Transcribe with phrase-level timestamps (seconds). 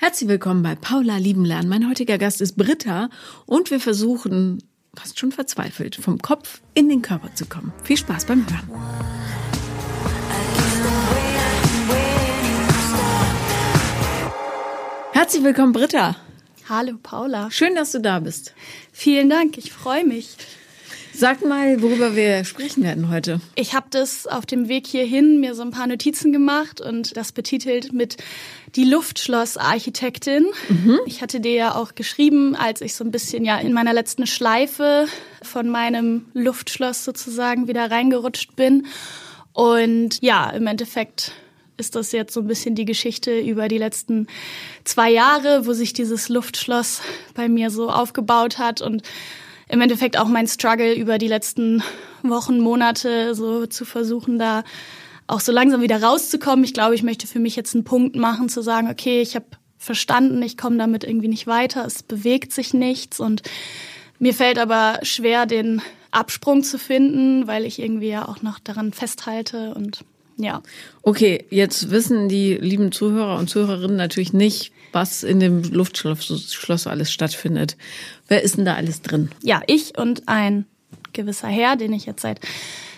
[0.00, 1.68] Herzlich willkommen bei Paula Lieben Lernen.
[1.68, 3.10] Mein heutiger Gast ist Britta
[3.46, 4.62] und wir versuchen,
[4.94, 7.72] fast schon verzweifelt, vom Kopf in den Körper zu kommen.
[7.82, 8.70] Viel Spaß beim Hören.
[15.14, 16.14] Herzlich willkommen, Britta.
[16.68, 17.50] Hallo, Paula.
[17.50, 18.54] Schön, dass du da bist.
[18.92, 20.36] Vielen Dank, ich freue mich.
[21.18, 23.40] Sag mal, worüber wir sprechen werden heute.
[23.56, 27.32] Ich habe das auf dem Weg hierhin mir so ein paar Notizen gemacht und das
[27.32, 28.18] betitelt mit
[28.76, 30.46] die Luftschlossarchitektin.
[30.68, 31.00] Mhm.
[31.06, 34.28] Ich hatte dir ja auch geschrieben, als ich so ein bisschen ja in meiner letzten
[34.28, 35.08] Schleife
[35.42, 38.86] von meinem Luftschloss sozusagen wieder reingerutscht bin.
[39.52, 41.32] Und ja, im Endeffekt
[41.78, 44.28] ist das jetzt so ein bisschen die Geschichte über die letzten
[44.84, 47.00] zwei Jahre, wo sich dieses Luftschloss
[47.34, 49.02] bei mir so aufgebaut hat und
[49.68, 51.82] im Endeffekt auch mein Struggle über die letzten
[52.22, 54.64] Wochen, Monate so zu versuchen, da
[55.26, 56.64] auch so langsam wieder rauszukommen.
[56.64, 59.46] Ich glaube, ich möchte für mich jetzt einen Punkt machen, zu sagen, okay, ich habe
[59.76, 63.42] verstanden, ich komme damit irgendwie nicht weiter, es bewegt sich nichts und
[64.18, 68.92] mir fällt aber schwer, den Absprung zu finden, weil ich irgendwie ja auch noch daran
[68.92, 70.00] festhalte und
[70.36, 70.62] ja.
[71.02, 77.12] Okay, jetzt wissen die lieben Zuhörer und Zuhörerinnen natürlich nicht, was in dem Luftschloss alles
[77.12, 77.76] stattfindet.
[78.26, 79.30] Wer ist denn da alles drin?
[79.42, 80.66] Ja, ich und ein
[81.12, 82.40] gewisser Herr, den ich jetzt seit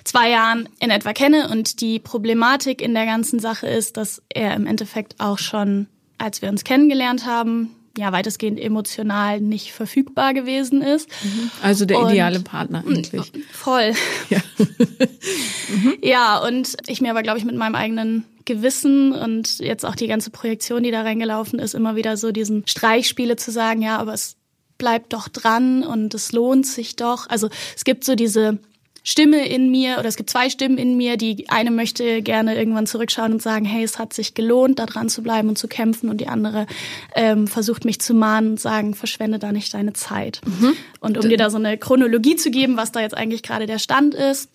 [0.05, 1.49] zwei Jahren in etwa kenne.
[1.49, 5.87] Und die Problematik in der ganzen Sache ist, dass er im Endeffekt auch schon,
[6.19, 11.09] als wir uns kennengelernt haben, ja weitestgehend emotional nicht verfügbar gewesen ist.
[11.25, 11.51] Mhm.
[11.63, 13.33] Also der ideale und, Partner eigentlich.
[13.53, 13.93] Voll.
[14.29, 14.39] Ja.
[15.69, 15.99] mhm.
[16.03, 20.09] ja, und ich mir aber, glaube ich, mit meinem eigenen Gewissen und jetzt auch die
[20.09, 24.13] ganze Projektion, die da reingelaufen ist, immer wieder so diesen Streichspiele zu sagen, ja, aber
[24.13, 24.37] es
[24.77, 27.29] bleibt doch dran und es lohnt sich doch.
[27.29, 28.59] Also es gibt so diese
[29.05, 31.17] Stimme in mir oder es gibt zwei Stimmen in mir.
[31.17, 35.09] Die eine möchte gerne irgendwann zurückschauen und sagen, hey, es hat sich gelohnt, da dran
[35.09, 36.11] zu bleiben und zu kämpfen.
[36.11, 36.67] Und die andere
[37.15, 40.41] ähm, versucht mich zu mahnen und sagen, verschwende da nicht deine Zeit.
[40.45, 40.77] Mhm.
[40.99, 43.79] Und um dir da so eine Chronologie zu geben, was da jetzt eigentlich gerade der
[43.79, 44.51] Stand ist.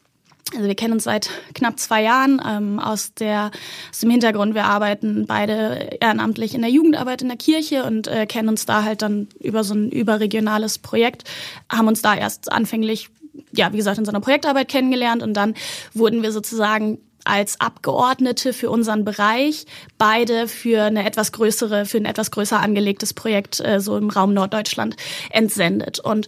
[0.54, 3.52] Also wir kennen uns seit knapp zwei Jahren ähm, aus, der,
[3.92, 4.54] aus dem Hintergrund.
[4.54, 8.84] Wir arbeiten beide ehrenamtlich in der Jugendarbeit in der Kirche und äh, kennen uns da
[8.84, 11.24] halt dann über so ein überregionales Projekt,
[11.70, 13.10] haben uns da erst anfänglich
[13.52, 15.56] ja, wie gesagt, in so einer Projektarbeit kennengelernt und dann
[15.94, 19.66] wurden wir sozusagen als Abgeordnete für unseren Bereich
[19.98, 24.34] beide für eine etwas größere, für ein etwas größer angelegtes Projekt äh, so im Raum
[24.34, 24.96] Norddeutschland
[25.32, 26.00] entsendet.
[26.00, 26.28] Und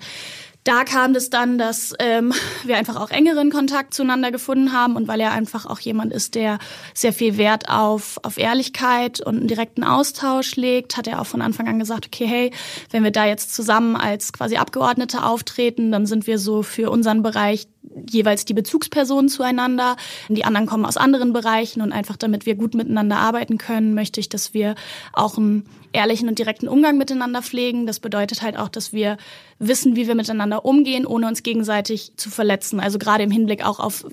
[0.68, 2.34] da kam es dann, dass ähm,
[2.66, 6.36] wir einfach auch engeren Kontakt zueinander gefunden haben und weil er einfach auch jemand ist,
[6.36, 6.60] der
[6.94, 11.42] sehr viel Wert auf, auf Ehrlichkeit und einen direkten Austausch legt, hat er auch von
[11.42, 12.52] Anfang an gesagt, okay, hey,
[12.92, 17.24] wenn wir da jetzt zusammen als quasi Abgeordnete auftreten, dann sind wir so für unseren
[17.24, 17.68] Bereich
[18.12, 19.96] jeweils die Bezugspersonen zueinander.
[20.30, 24.20] Die anderen kommen aus anderen Bereichen und einfach damit wir gut miteinander arbeiten können, möchte
[24.20, 24.76] ich, dass wir
[25.14, 27.88] auch einen ehrlichen und direkten Umgang miteinander pflegen.
[27.88, 29.18] Das bedeutet halt auch, dass wir
[29.60, 32.80] wissen, wie wir miteinander umgehen, ohne uns gegenseitig zu verletzen.
[32.80, 34.06] Also gerade im Hinblick auch auf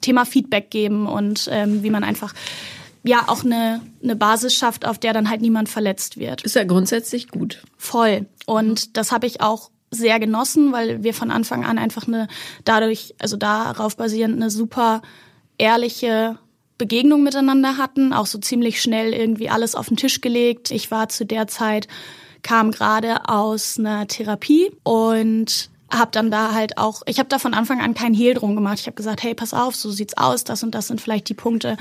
[0.00, 2.34] Thema Feedback geben und ähm, wie man einfach
[3.04, 6.42] ja auch eine, eine Basis schafft, auf der dann halt niemand verletzt wird.
[6.42, 7.62] Ist ja grundsätzlich gut.
[7.76, 8.26] Voll.
[8.46, 12.26] Und das habe ich auch sehr genossen, weil wir von Anfang an einfach eine
[12.64, 15.02] dadurch, also darauf basierend eine super
[15.58, 16.38] ehrliche
[16.78, 20.70] Begegnung miteinander hatten, auch so ziemlich schnell irgendwie alles auf den Tisch gelegt.
[20.70, 21.86] Ich war zu der Zeit
[22.42, 27.54] kam gerade aus einer Therapie und habe dann da halt auch, ich habe da von
[27.54, 28.80] Anfang an keinen Hehl drum gemacht.
[28.80, 31.34] Ich habe gesagt, hey, pass auf, so sieht's aus, das und das sind vielleicht die
[31.34, 31.76] Punkte,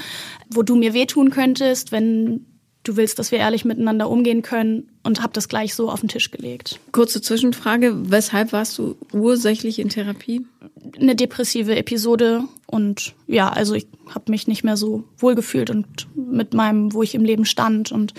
[0.50, 2.46] wo du mir wehtun könntest, wenn
[2.84, 6.10] du willst, dass wir ehrlich miteinander umgehen können und habe das gleich so auf den
[6.10, 6.80] Tisch gelegt.
[6.92, 10.46] Kurze Zwischenfrage, weshalb warst du ursächlich in Therapie?
[11.00, 16.54] Eine depressive Episode und ja, also ich habe mich nicht mehr so wohlgefühlt und mit
[16.54, 18.14] meinem, wo ich im Leben stand und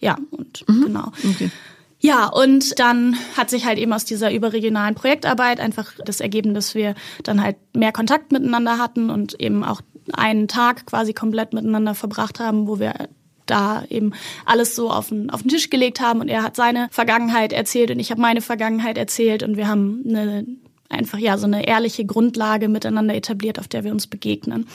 [0.00, 0.84] ja, und mhm.
[0.84, 1.12] genau.
[1.30, 1.50] Okay.
[1.98, 6.74] Ja, und dann hat sich halt eben aus dieser überregionalen Projektarbeit einfach das ergeben, dass
[6.74, 9.80] wir dann halt mehr Kontakt miteinander hatten und eben auch
[10.12, 13.08] einen Tag quasi komplett miteinander verbracht haben, wo wir
[13.46, 14.12] da eben
[14.44, 17.90] alles so auf den, auf den Tisch gelegt haben und er hat seine Vergangenheit erzählt
[17.90, 20.46] und ich habe meine Vergangenheit erzählt und wir haben eine,
[20.88, 24.66] einfach ja so eine ehrliche Grundlage miteinander etabliert, auf der wir uns begegnen.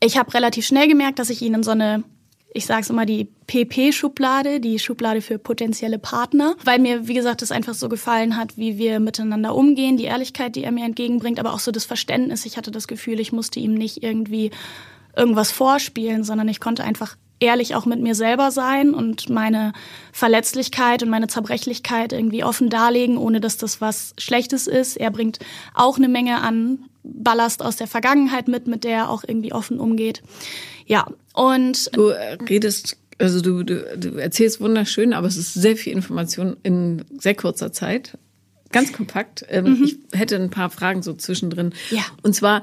[0.00, 2.04] Ich habe relativ schnell gemerkt, dass ich ihnen so eine
[2.56, 7.42] ich sage es immer, die PP-Schublade, die Schublade für potenzielle Partner, weil mir, wie gesagt,
[7.42, 11.38] es einfach so gefallen hat, wie wir miteinander umgehen, die Ehrlichkeit, die er mir entgegenbringt,
[11.38, 12.46] aber auch so das Verständnis.
[12.46, 14.52] Ich hatte das Gefühl, ich musste ihm nicht irgendwie
[15.14, 19.72] irgendwas vorspielen, sondern ich konnte einfach ehrlich auch mit mir selber sein und meine
[20.12, 24.96] Verletzlichkeit und meine Zerbrechlichkeit irgendwie offen darlegen, ohne dass das was Schlechtes ist.
[24.96, 25.38] Er bringt
[25.74, 29.78] auch eine Menge an Ballast aus der Vergangenheit mit, mit der er auch irgendwie offen
[29.78, 30.22] umgeht.
[30.86, 32.12] Ja, und du
[32.48, 37.34] redest Also du, du, du erzählst wunderschön, aber es ist sehr viel Information in sehr
[37.34, 38.18] kurzer Zeit.
[38.72, 39.44] Ganz kompakt.
[39.48, 39.84] Ähm, mhm.
[39.84, 41.72] Ich hätte ein paar Fragen so zwischendrin.
[41.90, 42.02] Ja.
[42.22, 42.62] Und zwar,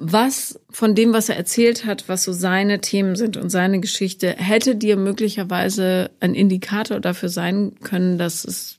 [0.00, 4.34] was von dem, was er erzählt hat, was so seine Themen sind und seine Geschichte,
[4.36, 8.78] hätte dir möglicherweise ein Indikator dafür sein können, dass es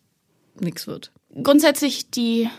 [0.60, 1.12] nichts wird?
[1.44, 2.50] Grundsätzlich die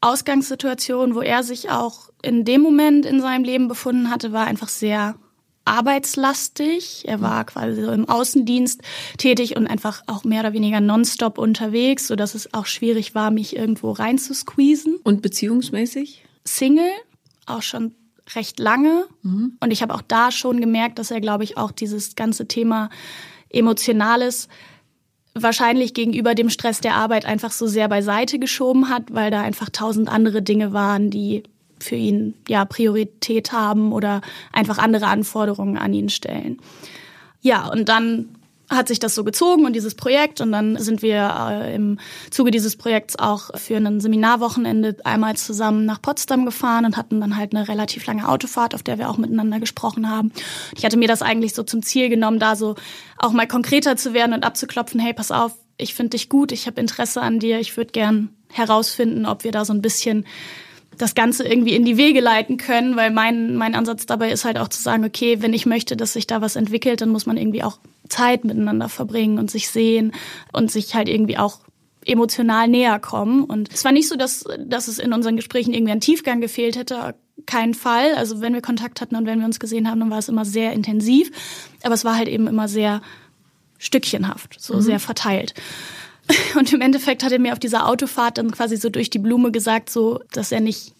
[0.00, 4.68] Ausgangssituation, wo er sich auch in dem Moment in seinem Leben befunden hatte, war einfach
[4.68, 5.16] sehr
[5.64, 7.04] arbeitslastig.
[7.06, 8.82] Er war quasi so im Außendienst
[9.18, 13.30] tätig und einfach auch mehr oder weniger nonstop unterwegs, so dass es auch schwierig war,
[13.30, 14.96] mich irgendwo reinzusqueezen.
[15.02, 16.24] Und beziehungsmäßig?
[16.44, 16.90] Single,
[17.46, 17.94] auch schon
[18.34, 19.06] recht lange.
[19.22, 19.56] Mhm.
[19.60, 22.90] Und ich habe auch da schon gemerkt, dass er, glaube ich, auch dieses ganze Thema
[23.50, 24.48] Emotionales
[25.34, 29.68] wahrscheinlich gegenüber dem Stress der Arbeit einfach so sehr beiseite geschoben hat, weil da einfach
[29.68, 31.42] tausend andere Dinge waren, die
[31.80, 34.20] für ihn ja Priorität haben oder
[34.52, 36.58] einfach andere Anforderungen an ihn stellen.
[37.40, 38.28] Ja, und dann
[38.70, 41.98] hat sich das so gezogen und dieses Projekt und dann sind wir äh, im
[42.30, 47.36] Zuge dieses Projekts auch für ein Seminarwochenende einmal zusammen nach Potsdam gefahren und hatten dann
[47.36, 50.32] halt eine relativ lange Autofahrt, auf der wir auch miteinander gesprochen haben.
[50.76, 52.74] Ich hatte mir das eigentlich so zum Ziel genommen, da so
[53.18, 56.66] auch mal konkreter zu werden und abzuklopfen, hey, pass auf, ich finde dich gut, ich
[56.66, 60.24] habe Interesse an dir, ich würde gern herausfinden, ob wir da so ein bisschen
[60.98, 64.58] das Ganze irgendwie in die Wege leiten können, weil mein, mein Ansatz dabei ist halt
[64.58, 67.36] auch zu sagen, okay, wenn ich möchte, dass sich da was entwickelt, dann muss man
[67.36, 70.12] irgendwie auch Zeit miteinander verbringen und sich sehen
[70.52, 71.60] und sich halt irgendwie auch
[72.06, 73.44] emotional näher kommen.
[73.44, 76.76] Und es war nicht so, dass, dass es in unseren Gesprächen irgendwie an Tiefgang gefehlt
[76.76, 77.14] hätte.
[77.46, 78.14] Kein Fall.
[78.14, 80.44] Also wenn wir Kontakt hatten und wenn wir uns gesehen haben, dann war es immer
[80.44, 81.30] sehr intensiv.
[81.82, 83.02] Aber es war halt eben immer sehr
[83.78, 84.80] stückchenhaft, so mhm.
[84.80, 85.54] sehr verteilt.
[86.58, 89.50] Und im Endeffekt hat er mir auf dieser Autofahrt dann quasi so durch die Blume
[89.52, 90.94] gesagt, so, dass er nicht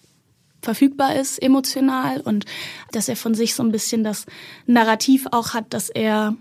[0.63, 2.47] verfügbar ist emotional und
[2.91, 4.25] dass er von sich so ein bisschen das
[4.67, 6.37] Narrativ auch hat, dass er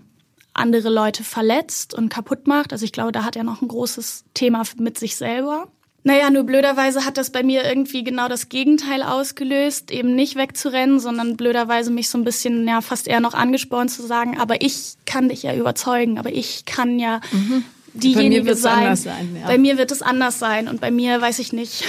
[0.54, 2.72] andere Leute verletzt und kaputt macht.
[2.72, 5.68] Also ich glaube, da hat er noch ein großes Thema mit sich selber.
[6.04, 11.00] Naja, nur blöderweise hat das bei mir irgendwie genau das Gegenteil ausgelöst, eben nicht wegzurennen,
[11.00, 14.94] sondern blöderweise mich so ein bisschen, ja, fast eher noch angespornt zu sagen, aber ich
[15.06, 17.64] kann dich ja überzeugen, aber ich kann ja mhm
[17.94, 18.96] diejenige sein.
[18.96, 19.46] sein ja.
[19.46, 21.84] Bei mir wird es anders sein und bei mir weiß ich nicht,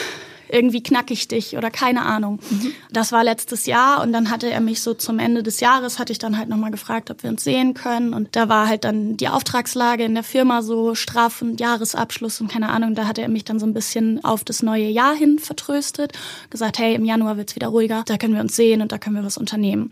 [0.49, 2.39] irgendwie knack ich dich oder keine Ahnung.
[2.49, 2.71] Mhm.
[2.91, 6.11] Das war letztes Jahr und dann hatte er mich so zum Ende des Jahres, hatte
[6.11, 9.17] ich dann halt nochmal gefragt, ob wir uns sehen können und da war halt dann
[9.17, 13.29] die Auftragslage in der Firma so straff und Jahresabschluss und keine Ahnung, da hatte er
[13.29, 16.13] mich dann so ein bisschen auf das neue Jahr hin vertröstet,
[16.49, 19.15] gesagt, hey, im Januar wird's wieder ruhiger, da können wir uns sehen und da können
[19.15, 19.91] wir was unternehmen.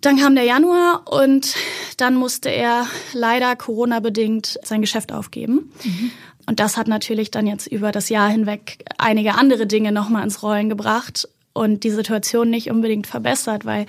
[0.00, 1.54] Dann kam der Januar und
[1.98, 5.72] dann musste er leider Corona-bedingt sein Geschäft aufgeben.
[5.84, 6.10] Mhm.
[6.46, 10.42] Und das hat natürlich dann jetzt über das Jahr hinweg einige andere Dinge nochmal ins
[10.42, 13.86] Rollen gebracht und die Situation nicht unbedingt verbessert, weil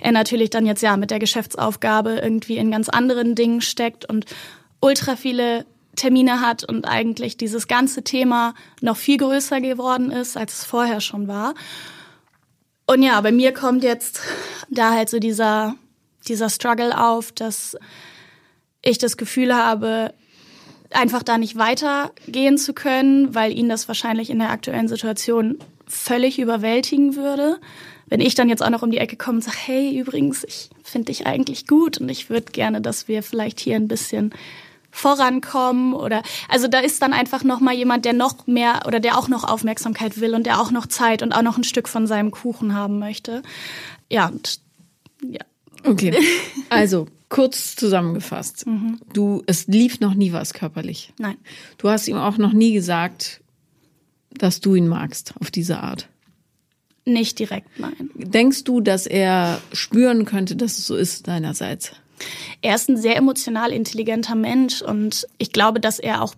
[0.00, 4.26] er natürlich dann jetzt ja mit der Geschäftsaufgabe irgendwie in ganz anderen Dingen steckt und
[4.80, 5.64] ultra viele
[5.96, 11.00] Termine hat und eigentlich dieses ganze Thema noch viel größer geworden ist, als es vorher
[11.00, 11.54] schon war.
[12.86, 14.20] Und ja, bei mir kommt jetzt
[14.70, 15.76] da halt so dieser,
[16.28, 17.76] dieser Struggle auf, dass
[18.82, 20.12] ich das Gefühl habe,
[20.90, 26.38] einfach da nicht weitergehen zu können, weil ihn das wahrscheinlich in der aktuellen Situation völlig
[26.38, 27.58] überwältigen würde.
[28.06, 30.70] Wenn ich dann jetzt auch noch um die Ecke komme und sage, hey, übrigens, ich
[30.82, 34.32] finde dich eigentlich gut und ich würde gerne, dass wir vielleicht hier ein bisschen
[34.94, 39.18] vorankommen oder also da ist dann einfach noch mal jemand, der noch mehr oder der
[39.18, 42.06] auch noch Aufmerksamkeit will und der auch noch Zeit und auch noch ein Stück von
[42.06, 43.42] seinem Kuchen haben möchte.
[44.08, 44.60] Ja, und,
[45.28, 45.40] ja.
[45.82, 46.16] Okay.
[46.70, 48.66] Also, kurz zusammengefasst.
[48.66, 49.00] Mhm.
[49.12, 51.12] Du es lief noch nie was körperlich.
[51.18, 51.36] Nein.
[51.78, 53.42] Du hast ihm auch noch nie gesagt,
[54.30, 56.08] dass du ihn magst auf diese Art.
[57.04, 58.10] Nicht direkt, nein.
[58.14, 61.92] Denkst du, dass er spüren könnte, dass es so ist deinerseits?
[62.62, 66.34] Er ist ein sehr emotional intelligenter Mensch und ich glaube, dass er auch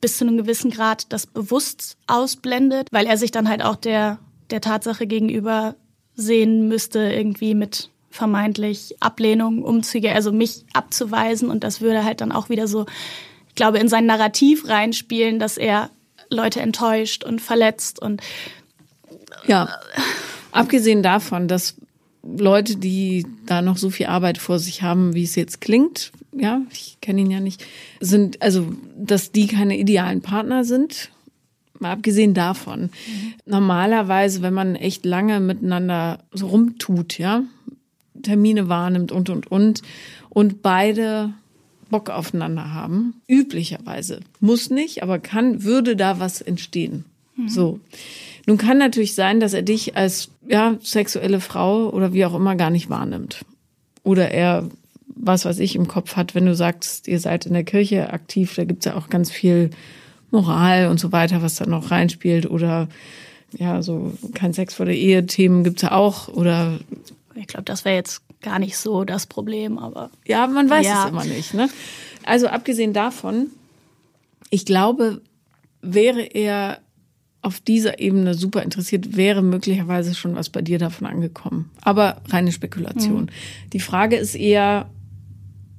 [0.00, 4.18] bis zu einem gewissen Grad das bewusst ausblendet, weil er sich dann halt auch der,
[4.50, 5.74] der Tatsache gegenüber
[6.14, 12.32] sehen müsste, irgendwie mit vermeintlich Ablehnung umzugehen, also mich abzuweisen und das würde halt dann
[12.32, 12.86] auch wieder so,
[13.48, 15.90] ich glaube, in sein Narrativ reinspielen, dass er
[16.30, 18.22] Leute enttäuscht und verletzt und
[19.46, 19.68] ja.
[20.52, 21.74] Abgesehen davon, dass
[22.38, 26.62] Leute, die da noch so viel Arbeit vor sich haben, wie es jetzt klingt, ja,
[26.70, 27.64] ich kenne ihn ja nicht,
[28.00, 31.10] sind, also, dass die keine idealen Partner sind.
[31.78, 32.82] Mal abgesehen davon.
[32.82, 33.34] Mhm.
[33.44, 37.42] Normalerweise, wenn man echt lange miteinander so rumtut, ja,
[38.22, 39.82] Termine wahrnimmt und, und, und,
[40.30, 41.34] und beide
[41.90, 47.04] Bock aufeinander haben, üblicherweise, muss nicht, aber kann, würde da was entstehen.
[47.36, 47.48] Mhm.
[47.48, 47.80] So.
[48.46, 52.54] Nun kann natürlich sein, dass er dich als ja, sexuelle Frau oder wie auch immer
[52.54, 53.44] gar nicht wahrnimmt.
[54.04, 54.68] Oder er
[55.16, 58.54] was, was ich im Kopf hat, wenn du sagst, ihr seid in der Kirche aktiv,
[58.54, 59.70] da gibt's ja auch ganz viel
[60.30, 62.48] Moral und so weiter, was da noch reinspielt.
[62.48, 62.88] Oder
[63.56, 66.28] ja, so kein Sex vor der Ehe Themen gibt's ja auch.
[66.28, 66.78] Oder
[67.34, 70.10] ich glaube, das wäre jetzt gar nicht so das Problem, aber.
[70.26, 71.04] Ja, man weiß ja.
[71.04, 71.54] es immer nicht.
[71.54, 71.68] Ne?
[72.24, 73.48] Also abgesehen davon,
[74.50, 75.22] ich glaube,
[75.80, 76.78] wäre er
[77.46, 81.70] auf dieser Ebene super interessiert, wäre möglicherweise schon was bei dir davon angekommen.
[81.80, 83.22] Aber reine Spekulation.
[83.22, 83.70] Mhm.
[83.72, 84.90] Die Frage ist eher,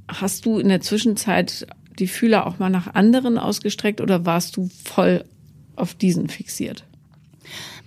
[0.08, 1.68] hast du in der Zwischenzeit
[2.00, 5.26] die Fühler auch mal nach anderen ausgestreckt oder warst du voll
[5.76, 6.86] auf diesen fixiert?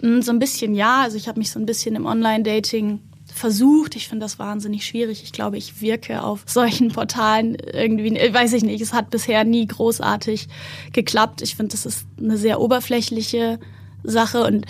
[0.02, 1.00] Mm, so ein bisschen ja.
[1.02, 3.00] Also ich habe mich so ein bisschen im Online-Dating
[3.32, 3.96] versucht.
[3.96, 5.22] Ich finde das wahnsinnig schwierig.
[5.22, 9.66] Ich glaube, ich wirke auf solchen Portalen irgendwie, weiß ich nicht, es hat bisher nie
[9.66, 10.48] großartig
[10.92, 11.42] geklappt.
[11.42, 13.58] Ich finde, das ist eine sehr oberflächliche
[14.02, 14.66] Sache und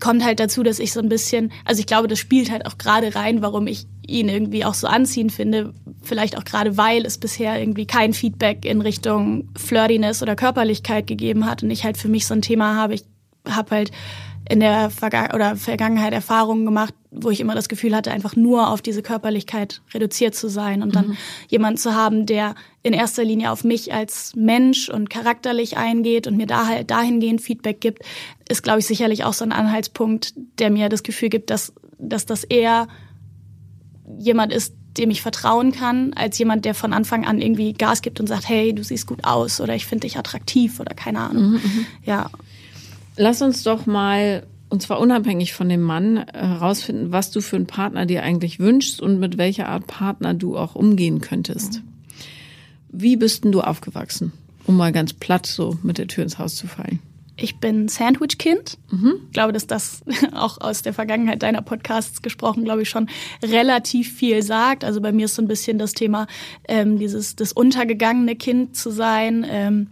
[0.00, 2.78] kommt halt dazu, dass ich so ein bisschen, also ich glaube, das spielt halt auch
[2.78, 5.72] gerade rein, warum ich ihn irgendwie auch so anziehend finde.
[6.02, 11.46] Vielleicht auch gerade, weil es bisher irgendwie kein Feedback in Richtung Flirtiness oder Körperlichkeit gegeben
[11.46, 12.94] hat und ich halt für mich so ein Thema habe.
[12.94, 13.04] Ich
[13.48, 13.90] habe halt
[14.48, 18.70] in der Verga oder Vergangenheit Erfahrungen gemacht, wo ich immer das Gefühl hatte, einfach nur
[18.70, 21.16] auf diese Körperlichkeit reduziert zu sein und dann mhm.
[21.48, 26.36] jemanden zu haben, der in erster Linie auf mich als Mensch und charakterlich eingeht und
[26.36, 28.02] mir da halt dahingehend Feedback gibt,
[28.48, 32.26] ist, glaube ich, sicherlich auch so ein Anhaltspunkt, der mir das Gefühl gibt, dass, dass
[32.26, 32.86] das eher
[34.18, 38.20] jemand ist, dem ich vertrauen kann, als jemand, der von Anfang an irgendwie Gas gibt
[38.20, 41.50] und sagt, hey, du siehst gut aus oder ich finde dich attraktiv oder keine Ahnung.
[41.50, 41.86] Mhm, mhm.
[42.04, 42.30] ja.
[43.16, 47.66] Lass uns doch mal, und zwar unabhängig von dem Mann, herausfinden, was du für einen
[47.66, 51.82] Partner dir eigentlich wünschst und mit welcher Art Partner du auch umgehen könntest.
[52.90, 54.32] Wie bist denn du aufgewachsen?
[54.66, 56.98] Um mal ganz platt so mit der Tür ins Haus zu fallen.
[57.38, 58.78] Ich bin Sandwich-Kind.
[58.90, 59.20] Mhm.
[59.26, 63.08] Ich glaube, dass das auch aus der Vergangenheit deiner Podcasts gesprochen, glaube ich, schon
[63.42, 64.84] relativ viel sagt.
[64.84, 66.26] Also bei mir ist so ein bisschen das Thema,
[66.66, 69.44] ähm, dieses das untergegangene Kind zu sein.
[69.48, 69.88] Ähm,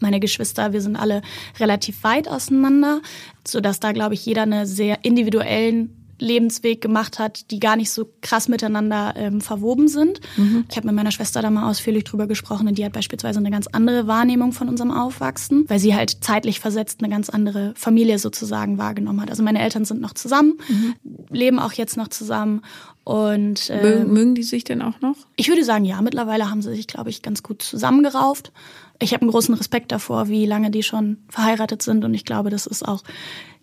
[0.00, 1.22] meine Geschwister, wir sind alle
[1.58, 3.00] relativ weit auseinander,
[3.46, 7.90] so dass da, glaube ich, jeder eine sehr individuellen Lebensweg gemacht hat, die gar nicht
[7.90, 10.20] so krass miteinander ähm, verwoben sind.
[10.36, 10.64] Mhm.
[10.70, 13.50] Ich habe mit meiner Schwester da mal ausführlich drüber gesprochen und die hat beispielsweise eine
[13.50, 18.18] ganz andere Wahrnehmung von unserem Aufwachsen, weil sie halt zeitlich versetzt eine ganz andere Familie
[18.18, 19.30] sozusagen wahrgenommen hat.
[19.30, 20.94] Also meine Eltern sind noch zusammen, mhm.
[21.30, 22.62] leben auch jetzt noch zusammen
[23.04, 25.16] und äh, mögen, mögen die sich denn auch noch?
[25.36, 26.00] Ich würde sagen, ja.
[26.02, 28.52] Mittlerweile haben sie sich, glaube ich, ganz gut zusammengerauft
[29.00, 32.04] ich habe einen großen Respekt davor, wie lange die schon verheiratet sind.
[32.04, 33.02] Und ich glaube, das ist auch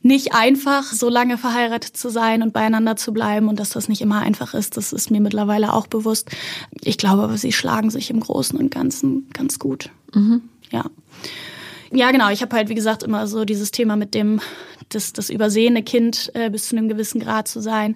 [0.01, 4.01] nicht einfach, so lange verheiratet zu sein und beieinander zu bleiben und dass das nicht
[4.01, 4.77] immer einfach ist.
[4.77, 6.29] Das ist mir mittlerweile auch bewusst.
[6.81, 9.89] Ich glaube aber, sie schlagen sich im Großen und Ganzen ganz gut.
[10.13, 10.41] Mhm.
[10.71, 10.85] Ja.
[11.91, 12.29] Ja, genau.
[12.29, 14.41] Ich habe halt, wie gesagt, immer so dieses Thema mit dem,
[14.89, 17.95] das, das übersehene Kind äh, bis zu einem gewissen Grad zu sein.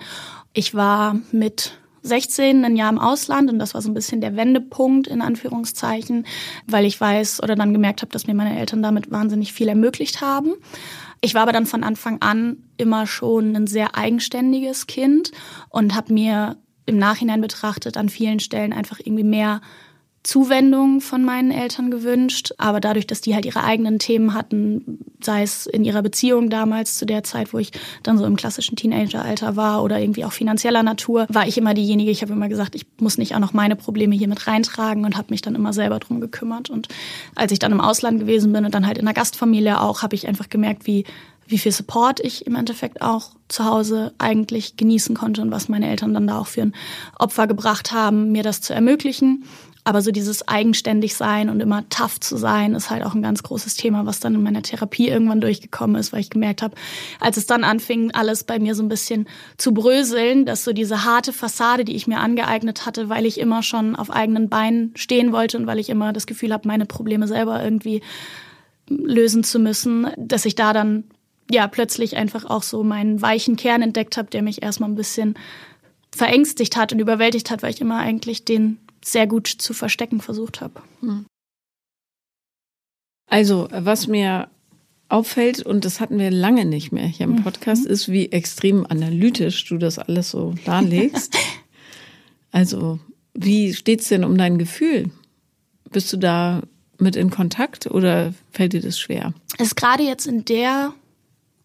[0.54, 4.36] Ich war mit 16 ein Jahr im Ausland und das war so ein bisschen der
[4.36, 6.26] Wendepunkt in Anführungszeichen,
[6.68, 10.22] weil ich weiß oder dann gemerkt habe, dass mir meine Eltern damit wahnsinnig viel ermöglicht
[10.22, 10.54] haben.
[11.22, 15.32] Ich war aber dann von Anfang an immer schon ein sehr eigenständiges Kind
[15.70, 19.62] und habe mir im Nachhinein betrachtet an vielen Stellen einfach irgendwie mehr
[20.24, 25.42] Zuwendung von meinen Eltern gewünscht, aber dadurch, dass die halt ihre eigenen Themen hatten, sei
[25.42, 27.72] es in ihrer Beziehung damals zu der Zeit, wo ich
[28.04, 32.12] dann so im klassischen Teenageralter war oder irgendwie auch finanzieller Natur, war ich immer diejenige,
[32.12, 35.18] ich habe immer gesagt, ich muss nicht auch noch meine Probleme hier mit reintragen und
[35.18, 36.88] habe mich dann immer selber drum gekümmert und
[37.34, 40.16] als ich dann im Ausland gewesen bin und dann halt in der Gastfamilie auch, habe
[40.16, 41.06] ich einfach gemerkt, wie
[41.52, 45.90] wie viel Support ich im Endeffekt auch zu Hause eigentlich genießen konnte und was meine
[45.90, 46.74] Eltern dann da auch für ein
[47.20, 49.44] Opfer gebracht haben, mir das zu ermöglichen.
[49.84, 53.42] Aber so dieses eigenständig sein und immer tough zu sein, ist halt auch ein ganz
[53.42, 56.76] großes Thema, was dann in meiner Therapie irgendwann durchgekommen ist, weil ich gemerkt habe,
[57.20, 61.04] als es dann anfing, alles bei mir so ein bisschen zu bröseln, dass so diese
[61.04, 65.32] harte Fassade, die ich mir angeeignet hatte, weil ich immer schon auf eigenen Beinen stehen
[65.32, 68.02] wollte und weil ich immer das Gefühl habe, meine Probleme selber irgendwie
[68.88, 71.06] lösen zu müssen, dass ich da dann
[71.50, 75.36] ja plötzlich einfach auch so meinen weichen Kern entdeckt habe, der mich erstmal ein bisschen
[76.16, 80.62] verängstigt hat und überwältigt hat, weil ich immer eigentlich den sehr gut zu verstecken versucht
[80.62, 80.82] habe.
[81.02, 81.26] Hm.
[83.28, 84.50] Also, was mir
[85.08, 87.44] auffällt, und das hatten wir lange nicht mehr hier im mhm.
[87.44, 87.92] Podcast, mhm.
[87.92, 91.36] ist, wie extrem analytisch du das alles so darlegst.
[92.52, 93.00] also,
[93.34, 95.12] wie steht's denn um dein Gefühl?
[95.90, 96.62] Bist du da
[96.98, 99.34] mit in Kontakt oder fällt dir das schwer?
[99.58, 100.94] Es ist gerade jetzt in der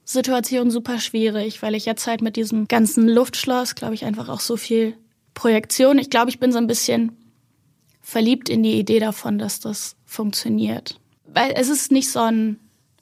[0.04, 4.40] Situation super schwierig, weil ich jetzt halt mit diesem ganzen Luftschloss, glaube ich, einfach auch
[4.40, 4.94] so viel
[5.34, 5.98] Projektion.
[5.98, 7.12] Ich glaube, ich bin so ein bisschen
[8.06, 11.00] verliebt in die Idee davon, dass das funktioniert.
[11.26, 12.60] Weil es ist nicht so ein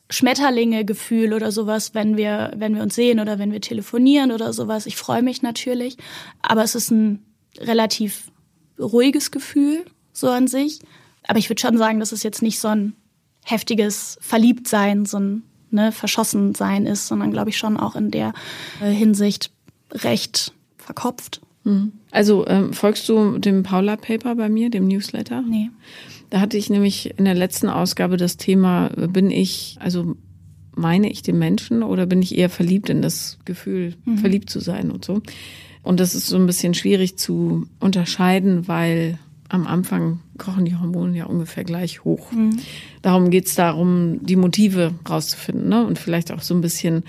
[0.08, 4.86] Schmetterlinge-Gefühl oder sowas, wenn wir, wenn wir uns sehen oder wenn wir telefonieren oder sowas.
[4.86, 5.98] Ich freue mich natürlich,
[6.40, 7.22] aber es ist ein
[7.58, 8.30] relativ
[8.78, 9.84] ruhiges Gefühl,
[10.14, 10.80] so an sich.
[11.28, 12.94] Aber ich würde schon sagen, dass es jetzt nicht so ein
[13.44, 18.32] heftiges Verliebtsein, so ein ne, Verschossensein ist, sondern glaube ich schon auch in der
[18.80, 19.50] äh, Hinsicht
[19.92, 21.42] recht verkopft.
[22.10, 25.42] Also ähm, folgst du dem Paula Paper bei mir, dem Newsletter?
[25.42, 25.70] Nee.
[26.30, 30.16] Da hatte ich nämlich in der letzten Ausgabe das Thema, bin ich, also
[30.74, 34.18] meine ich den Menschen oder bin ich eher verliebt in das Gefühl, mhm.
[34.18, 35.22] verliebt zu sein und so.
[35.82, 39.18] Und das ist so ein bisschen schwierig zu unterscheiden, weil
[39.48, 42.32] am Anfang kochen die Hormone ja ungefähr gleich hoch.
[42.32, 42.58] Mhm.
[43.02, 45.86] Darum geht's darum, die Motive rauszufinden ne?
[45.86, 47.04] und vielleicht auch so ein bisschen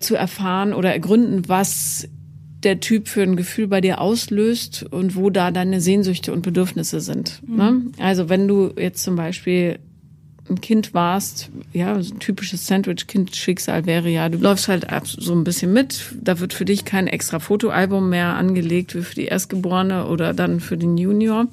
[0.00, 2.08] zu erfahren oder ergründen, was
[2.62, 7.00] der Typ für ein Gefühl bei dir auslöst und wo da deine Sehnsüchte und Bedürfnisse
[7.00, 7.42] sind.
[7.46, 7.56] Mhm.
[7.56, 7.82] Ne?
[7.98, 9.78] Also wenn du jetzt zum Beispiel
[10.48, 15.44] ein Kind warst, ja, so ein typisches Sandwich-Kind-Schicksal wäre ja, du läufst halt so ein
[15.44, 20.06] bisschen mit, da wird für dich kein extra Fotoalbum mehr angelegt wie für die Erstgeborene
[20.06, 21.46] oder dann für den Junior,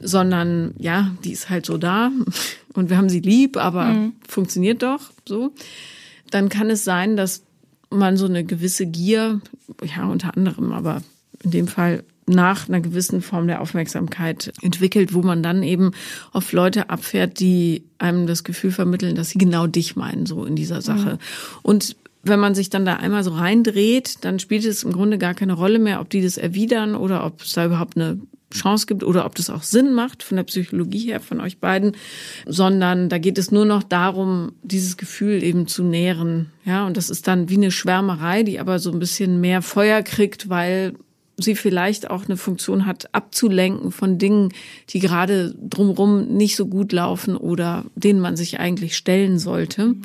[0.00, 2.10] sondern ja, die ist halt so da
[2.74, 4.12] und wir haben sie lieb, aber mhm.
[4.26, 5.52] funktioniert doch so.
[6.30, 7.42] Dann kann es sein, dass
[7.98, 9.40] man so eine gewisse Gier,
[9.84, 11.02] ja, unter anderem, aber
[11.42, 15.90] in dem Fall nach einer gewissen Form der Aufmerksamkeit entwickelt, wo man dann eben
[16.32, 20.54] auf Leute abfährt, die einem das Gefühl vermitteln, dass sie genau dich meinen, so in
[20.54, 21.14] dieser Sache.
[21.14, 21.18] Mhm.
[21.62, 25.34] Und wenn man sich dann da einmal so reindreht, dann spielt es im Grunde gar
[25.34, 28.20] keine Rolle mehr, ob die das erwidern oder ob es da überhaupt eine
[28.52, 31.96] Chance gibt oder ob das auch Sinn macht von der Psychologie her von euch beiden,
[32.46, 36.50] sondern da geht es nur noch darum, dieses Gefühl eben zu nähren.
[36.64, 40.02] Ja, und das ist dann wie eine Schwärmerei, die aber so ein bisschen mehr Feuer
[40.02, 40.94] kriegt, weil
[41.38, 44.50] sie vielleicht auch eine Funktion hat, abzulenken von Dingen,
[44.90, 49.96] die gerade drumherum nicht so gut laufen oder denen man sich eigentlich stellen sollte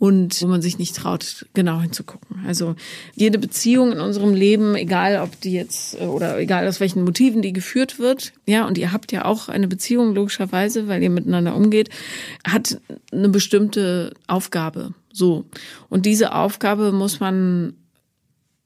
[0.00, 2.42] und wo man sich nicht traut, genau hinzugucken.
[2.46, 2.74] Also
[3.14, 7.52] jede Beziehung in unserem Leben, egal ob die jetzt oder egal aus welchen Motiven die
[7.52, 11.90] geführt wird, ja, und ihr habt ja auch eine Beziehung logischerweise, weil ihr miteinander umgeht,
[12.48, 12.80] hat
[13.12, 14.94] eine bestimmte Aufgabe.
[15.12, 15.44] So.
[15.90, 17.74] Und diese Aufgabe muss man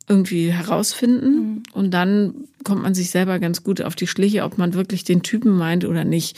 [0.08, 1.62] irgendwie herausfinden mhm.
[1.72, 5.22] und dann kommt man sich selber ganz gut auf die Schliche, ob man wirklich den
[5.22, 6.36] Typen meint oder nicht.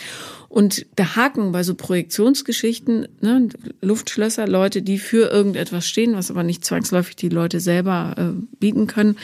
[0.49, 3.49] Und der Haken bei so Projektionsgeschichten, ne,
[3.81, 8.87] Luftschlösser, Leute, die für irgendetwas stehen, was aber nicht zwangsläufig die Leute selber äh, bieten
[8.87, 9.17] können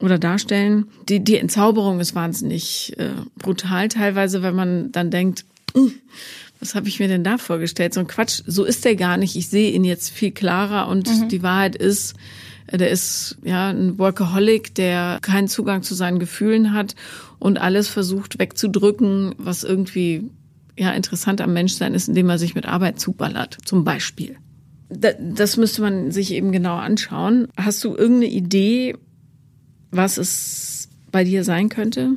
[0.00, 5.92] oder darstellen, die, die Entzauberung ist wahnsinnig äh, brutal teilweise, wenn man dann denkt, hm,
[6.60, 7.94] was habe ich mir denn da vorgestellt?
[7.94, 9.36] So ein Quatsch, so ist der gar nicht.
[9.36, 11.28] Ich sehe ihn jetzt viel klarer und mhm.
[11.28, 12.14] die Wahrheit ist,
[12.72, 16.94] der ist ja ein Workaholic, der keinen Zugang zu seinen Gefühlen hat
[17.38, 20.30] und alles versucht wegzudrücken, was irgendwie
[20.76, 24.36] ja interessant am Menschsein ist, indem er sich mit Arbeit zuballert, zum Beispiel.
[24.90, 27.48] Das müsste man sich eben genau anschauen.
[27.56, 28.96] Hast du irgendeine Idee,
[29.90, 32.16] was es bei dir sein könnte?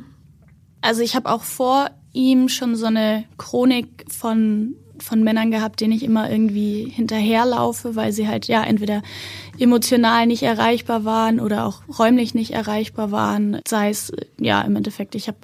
[0.80, 5.92] Also ich habe auch vor ihm schon so eine Chronik von von Männern gehabt, denen
[5.92, 9.02] ich immer irgendwie hinterherlaufe, weil sie halt ja entweder
[9.58, 13.60] emotional nicht erreichbar waren oder auch räumlich nicht erreichbar waren.
[13.66, 15.38] Sei es ja im Endeffekt, ich habe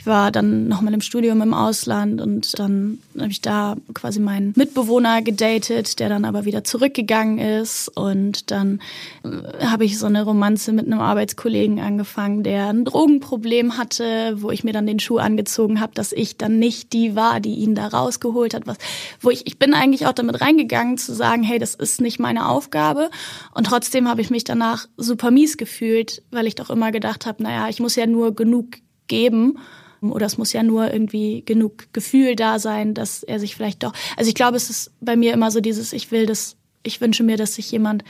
[0.00, 4.54] ich war dann nochmal im Studium im Ausland und dann habe ich da quasi meinen
[4.56, 7.94] Mitbewohner gedatet, der dann aber wieder zurückgegangen ist.
[7.94, 8.80] Und dann
[9.24, 14.50] äh, habe ich so eine Romanze mit einem Arbeitskollegen angefangen, der ein Drogenproblem hatte, wo
[14.50, 17.74] ich mir dann den Schuh angezogen habe, dass ich dann nicht die war, die ihn
[17.74, 18.66] da rausgeholt hat.
[18.66, 18.78] Was,
[19.20, 22.48] wo ich, ich bin eigentlich auch damit reingegangen zu sagen, hey, das ist nicht meine
[22.48, 23.10] Aufgabe.
[23.52, 27.42] Und trotzdem habe ich mich danach super mies gefühlt, weil ich doch immer gedacht habe,
[27.42, 28.76] naja, ich muss ja nur genug
[29.08, 29.58] geben
[30.00, 33.92] oder es muss ja nur irgendwie genug Gefühl da sein, dass er sich vielleicht doch.
[34.16, 37.22] Also ich glaube, es ist bei mir immer so dieses, ich will das, ich wünsche
[37.22, 38.04] mir, dass sich jemand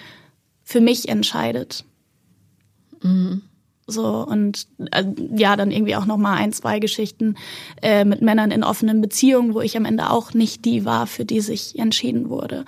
[0.62, 1.84] für mich entscheidet.
[3.02, 3.42] Mhm.
[3.86, 7.34] So und äh, ja, dann irgendwie auch noch mal ein, zwei Geschichten
[7.82, 11.24] äh, mit Männern in offenen Beziehungen, wo ich am Ende auch nicht die war, für
[11.24, 12.64] die sich entschieden wurde.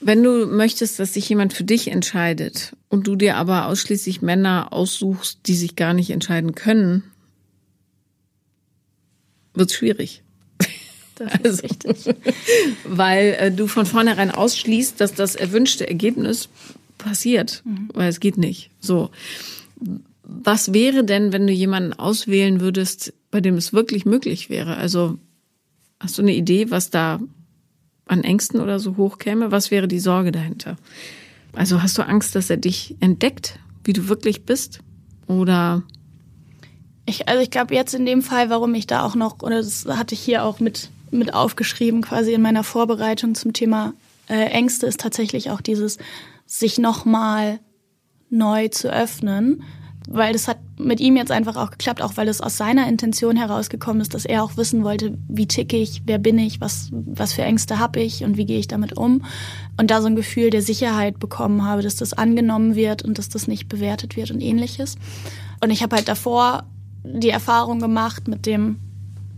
[0.00, 4.72] Wenn du möchtest, dass sich jemand für dich entscheidet und du dir aber ausschließlich Männer
[4.72, 7.04] aussuchst, die sich gar nicht entscheiden können,
[9.54, 10.22] wird schwierig.
[11.16, 12.14] Das ist also, richtig.
[12.84, 16.48] Weil äh, du von vornherein ausschließt, dass das erwünschte Ergebnis
[16.96, 17.62] passiert.
[17.64, 17.90] Mhm.
[17.92, 18.70] Weil es geht nicht.
[18.80, 19.10] So.
[20.22, 24.76] Was wäre denn, wenn du jemanden auswählen würdest, bei dem es wirklich möglich wäre?
[24.76, 25.18] Also
[25.98, 27.20] hast du eine Idee, was da
[28.10, 29.52] an Ängsten oder so hochkäme?
[29.52, 30.76] Was wäre die Sorge dahinter?
[31.52, 34.80] Also hast du Angst, dass er dich entdeckt, wie du wirklich bist?
[35.26, 35.82] Oder
[37.06, 39.86] ich, also ich glaube jetzt in dem Fall, warum ich da auch noch, oder das
[39.86, 43.94] hatte ich hier auch mit, mit aufgeschrieben, quasi in meiner Vorbereitung zum Thema
[44.28, 45.98] äh, Ängste, ist tatsächlich auch dieses,
[46.46, 47.60] sich nochmal
[48.28, 49.62] neu zu öffnen.
[50.12, 53.36] Weil das hat mit ihm jetzt einfach auch geklappt, auch weil es aus seiner Intention
[53.36, 57.32] herausgekommen ist, dass er auch wissen wollte, wie ticke ich, wer bin ich, was, was
[57.32, 59.24] für Ängste habe ich und wie gehe ich damit um.
[59.78, 63.28] Und da so ein Gefühl der Sicherheit bekommen habe, dass das angenommen wird und dass
[63.28, 64.96] das nicht bewertet wird und ähnliches.
[65.60, 66.64] Und ich habe halt davor
[67.04, 68.80] die Erfahrung gemacht mit dem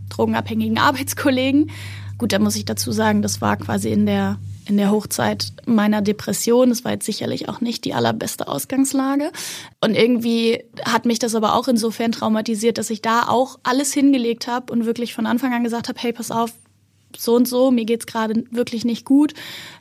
[0.09, 1.69] drogenabhängigen Arbeitskollegen.
[2.17, 6.01] Gut, da muss ich dazu sagen, das war quasi in der in der Hochzeit meiner
[6.01, 6.69] Depression.
[6.69, 9.31] Das war jetzt sicherlich auch nicht die allerbeste Ausgangslage.
[9.81, 14.47] Und irgendwie hat mich das aber auch insofern traumatisiert, dass ich da auch alles hingelegt
[14.47, 16.51] habe und wirklich von Anfang an gesagt habe, hey, pass auf,
[17.17, 19.33] so und so, mir geht's gerade wirklich nicht gut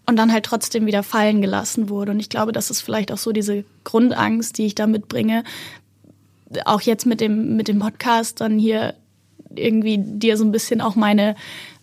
[0.06, 2.12] und dann halt trotzdem wieder fallen gelassen wurde.
[2.12, 5.44] Und ich glaube, das ist vielleicht auch so diese Grundangst, die ich da mitbringe,
[6.66, 8.94] auch jetzt mit dem, mit dem Podcast dann hier
[9.54, 11.34] irgendwie dir so ein bisschen auch meine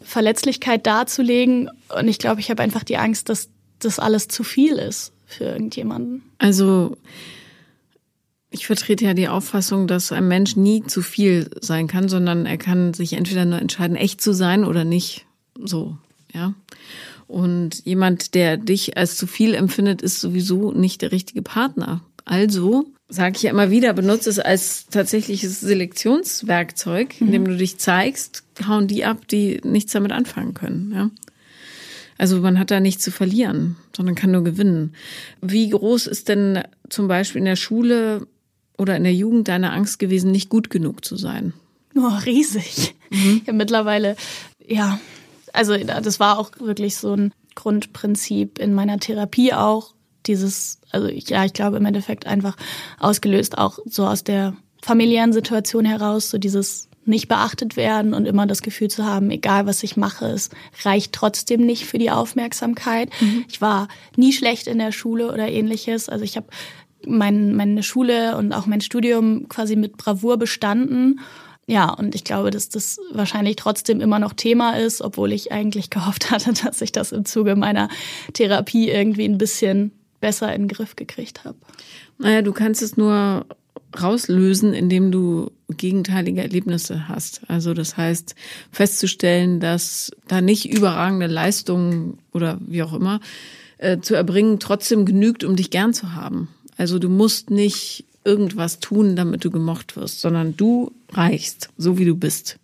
[0.09, 1.69] Verletzlichkeit darzulegen.
[1.97, 5.45] Und ich glaube, ich habe einfach die Angst, dass das alles zu viel ist für
[5.45, 6.23] irgendjemanden.
[6.39, 6.97] Also
[8.49, 12.57] ich vertrete ja die Auffassung, dass ein Mensch nie zu viel sein kann, sondern er
[12.57, 15.25] kann sich entweder nur entscheiden, echt zu sein oder nicht.
[15.63, 15.97] So,
[16.33, 16.53] ja.
[17.27, 22.01] Und jemand, der dich als zu viel empfindet, ist sowieso nicht der richtige Partner.
[22.25, 27.27] Also sage ich ja immer wieder, benutze es als tatsächliches Selektionswerkzeug, mhm.
[27.27, 30.91] indem du dich zeigst, hauen die ab, die nichts damit anfangen können.
[30.93, 31.09] Ja?
[32.19, 34.93] Also man hat da nichts zu verlieren, sondern kann nur gewinnen.
[35.41, 38.27] Wie groß ist denn zum Beispiel in der Schule
[38.77, 41.53] oder in der Jugend deine Angst gewesen, nicht gut genug zu sein?
[41.95, 42.95] Oh, riesig.
[43.09, 43.41] Mhm.
[43.47, 44.15] Ja, mittlerweile,
[44.65, 44.99] ja.
[45.51, 51.45] Also das war auch wirklich so ein Grundprinzip in meiner Therapie auch, dieses, also ja,
[51.45, 52.55] ich glaube im Endeffekt einfach
[52.99, 58.45] ausgelöst auch so aus der familiären Situation heraus, so dieses nicht beachtet werden und immer
[58.45, 60.49] das Gefühl zu haben, egal was ich mache, es
[60.83, 63.09] reicht trotzdem nicht für die Aufmerksamkeit.
[63.19, 63.45] Mhm.
[63.49, 66.07] Ich war nie schlecht in der Schule oder ähnliches.
[66.07, 66.47] Also ich habe
[67.05, 71.19] mein, meine Schule und auch mein Studium quasi mit Bravour bestanden.
[71.65, 75.89] Ja, und ich glaube, dass das wahrscheinlich trotzdem immer noch Thema ist, obwohl ich eigentlich
[75.89, 77.89] gehofft hatte, dass ich das im Zuge meiner
[78.33, 81.57] Therapie irgendwie ein bisschen besser in den Griff gekriegt habe.
[82.17, 83.45] Naja, du kannst es nur
[83.99, 87.41] rauslösen, indem du gegenteilige Erlebnisse hast.
[87.47, 88.35] Also das heißt,
[88.71, 93.19] festzustellen, dass da nicht überragende Leistungen oder wie auch immer
[93.77, 96.49] äh, zu erbringen trotzdem genügt, um dich gern zu haben.
[96.77, 102.05] Also du musst nicht irgendwas tun, damit du gemocht wirst, sondern du reichst, so wie
[102.05, 102.57] du bist.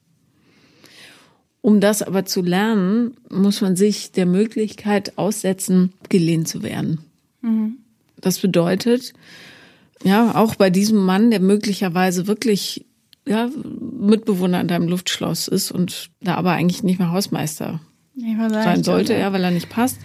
[1.61, 6.99] Um das aber zu lernen, muss man sich der Möglichkeit aussetzen, gelehnt zu werden.
[7.45, 7.77] Mhm.
[8.19, 9.13] Das bedeutet,
[10.03, 12.85] ja, auch bei diesem Mann, der möglicherweise wirklich
[13.27, 13.49] ja,
[13.99, 17.79] Mitbewohner in deinem Luftschloss ist und da aber eigentlich nicht mehr Hausmeister
[18.15, 19.97] sein sollte, ja, weil er nicht passt,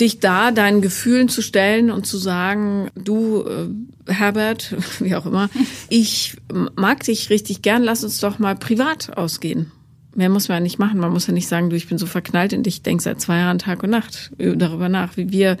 [0.00, 5.48] dich da deinen Gefühlen zu stellen und zu sagen, du äh, Herbert, wie auch immer,
[5.88, 6.36] ich
[6.74, 9.72] mag dich richtig gern, lass uns doch mal privat ausgehen.
[10.14, 10.98] Mehr muss man ja nicht machen.
[10.98, 13.36] Man muss ja nicht sagen, du, ich bin so verknallt in dich, denk seit zwei
[13.36, 15.58] Jahren Tag und Nacht darüber nach, wie wir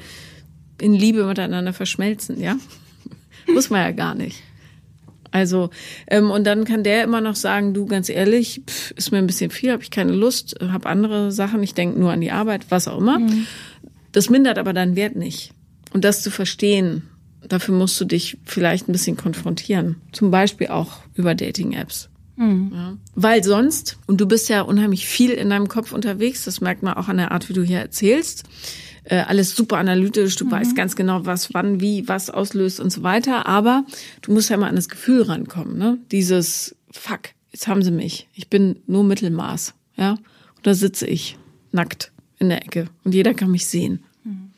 [0.80, 2.56] in Liebe miteinander verschmelzen, ja?
[3.52, 4.42] Muss man ja gar nicht.
[5.30, 5.70] Also,
[6.06, 9.26] ähm, und dann kann der immer noch sagen, du, ganz ehrlich, pff, ist mir ein
[9.26, 12.66] bisschen viel, habe ich keine Lust, habe andere Sachen, ich denke nur an die Arbeit,
[12.70, 13.18] was auch immer.
[13.18, 13.46] Mhm.
[14.12, 15.52] Das mindert aber deinen Wert nicht.
[15.92, 17.02] Und das zu verstehen,
[17.46, 19.96] dafür musst du dich vielleicht ein bisschen konfrontieren.
[20.12, 22.08] Zum Beispiel auch über Dating-Apps.
[22.36, 22.70] Mhm.
[22.74, 22.96] Ja.
[23.14, 26.94] Weil sonst, und du bist ja unheimlich viel in deinem Kopf unterwegs, das merkt man
[26.94, 28.44] auch an der Art, wie du hier erzählst,
[29.06, 30.50] äh, alles super analytisch, du mhm.
[30.50, 33.46] weißt ganz genau, was wann, wie, was auslöst und so weiter.
[33.46, 33.84] Aber
[34.22, 35.98] du musst ja mal an das Gefühl rankommen, ne?
[36.10, 38.28] Dieses Fuck, jetzt haben sie mich.
[38.34, 40.12] Ich bin nur Mittelmaß, ja.
[40.12, 41.38] Und da sitze ich
[41.72, 44.04] nackt in der Ecke und jeder kann mich sehen.
[44.24, 44.50] Mhm.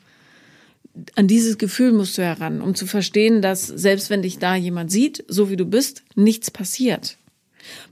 [1.15, 4.91] An dieses Gefühl musst du heran, um zu verstehen, dass selbst wenn dich da jemand
[4.91, 7.17] sieht, so wie du bist, nichts passiert.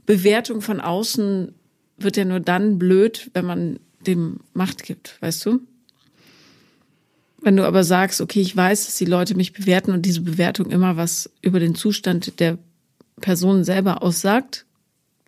[0.06, 1.54] Bewertung von außen
[1.98, 5.60] wird ja nur dann blöd, wenn man dem Macht gibt, weißt du?
[7.48, 10.70] Wenn du aber sagst, okay, ich weiß, dass die Leute mich bewerten und diese Bewertung
[10.70, 12.58] immer was über den Zustand der
[13.22, 14.66] Person selber aussagt,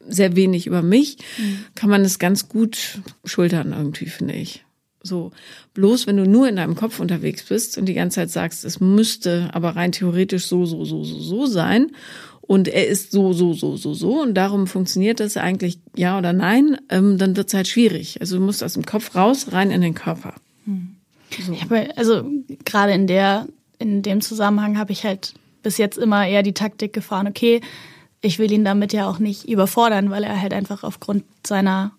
[0.07, 1.65] sehr wenig über mich, mhm.
[1.75, 4.67] kann man es ganz gut schultern irgendwie, finde ich.
[5.03, 5.31] So.
[5.73, 8.81] Bloß wenn du nur in deinem Kopf unterwegs bist und die ganze Zeit sagst, es
[8.81, 11.93] müsste aber rein theoretisch so, so, so, so, so sein
[12.43, 16.35] und er ist so, so, so, so, so und darum funktioniert das eigentlich ja oder
[16.35, 18.21] nein, ähm, dann wird es halt schwierig.
[18.21, 20.35] Also du musst aus dem Kopf raus, rein in den Körper.
[20.67, 21.00] Mhm.
[21.39, 21.53] So.
[21.53, 22.25] Ich habe, also
[22.65, 23.47] gerade in der,
[23.79, 27.61] in dem Zusammenhang habe ich halt bis jetzt immer eher die Taktik gefahren, okay,
[28.23, 31.93] ich will ihn damit ja auch nicht überfordern, weil er halt einfach aufgrund seiner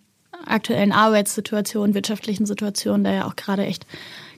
[0.45, 3.85] aktuellen Arbeitssituation, wirtschaftlichen Situation, der ja auch gerade echt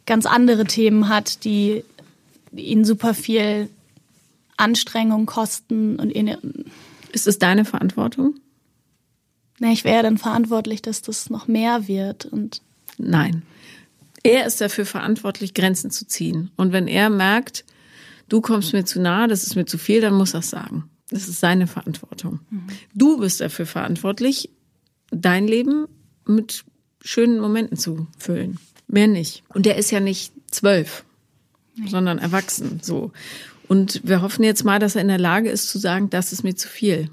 [0.06, 1.84] ganz andere Themen hat, die
[2.52, 3.70] ihn super viel
[4.58, 6.12] Anstrengung, Kosten und
[7.12, 8.36] ist es deine Verantwortung?
[9.60, 12.62] Na, ich wäre dann verantwortlich, dass das noch mehr wird und
[12.98, 13.44] nein.
[14.24, 16.52] Er ist dafür verantwortlich, Grenzen zu ziehen.
[16.56, 17.66] Und wenn er merkt,
[18.30, 20.90] du kommst mir zu nahe, das ist mir zu viel, dann muss er es sagen.
[21.10, 22.40] Das ist seine Verantwortung.
[22.50, 22.68] Mhm.
[22.96, 24.50] Du bist dafür verantwortlich,
[25.12, 25.88] dein Leben
[26.26, 26.64] mit
[27.02, 28.60] schönen Momenten zu füllen.
[28.88, 29.44] Mehr nicht.
[29.50, 31.04] Und der ist ja nicht zwölf,
[31.88, 33.12] sondern erwachsen, so.
[33.68, 36.44] Und wir hoffen jetzt mal, dass er in der Lage ist zu sagen, das ist
[36.44, 37.10] mir zu viel.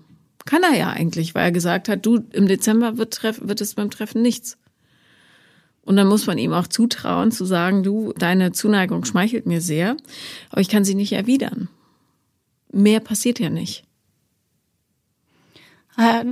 [0.47, 3.91] Kann er ja eigentlich, weil er gesagt hat, du, im Dezember wird, wird es beim
[3.91, 4.57] Treffen nichts.
[5.83, 9.97] Und dann muss man ihm auch zutrauen, zu sagen, du, deine Zuneigung schmeichelt mir sehr,
[10.51, 11.69] aber ich kann sie nicht erwidern.
[12.73, 13.85] Mehr passiert ja nicht.
[15.97, 16.25] Äh,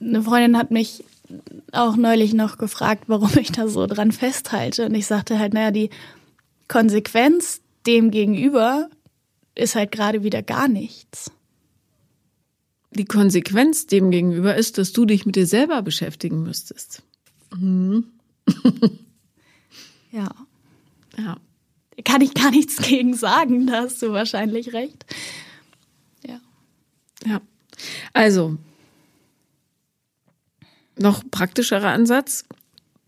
[0.00, 1.04] eine Freundin hat mich
[1.72, 4.86] auch neulich noch gefragt, warum ich da so dran festhalte.
[4.86, 5.90] Und ich sagte halt, naja, die
[6.68, 8.88] Konsequenz dem gegenüber
[9.54, 11.30] ist halt gerade wieder gar nichts.
[12.90, 17.02] Die Konsequenz dem gegenüber ist, dass du dich mit dir selber beschäftigen müsstest.
[17.54, 18.12] Mhm.
[20.12, 20.28] ja.
[21.16, 21.36] Ja.
[22.04, 25.06] Kann ich gar nichts gegen sagen, da hast du wahrscheinlich recht.
[26.26, 26.40] Ja.
[27.24, 27.40] Ja.
[28.12, 28.58] Also,
[30.98, 32.44] noch praktischerer Ansatz.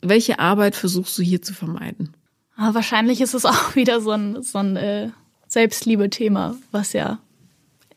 [0.01, 2.14] Welche Arbeit versuchst du hier zu vermeiden?
[2.57, 5.11] Aber ah, wahrscheinlich ist es auch wieder so ein, so ein äh,
[5.46, 7.20] Selbstliebe-Thema, was ja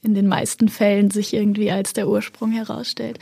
[0.03, 3.19] in den meisten Fällen sich irgendwie als der Ursprung herausstellt.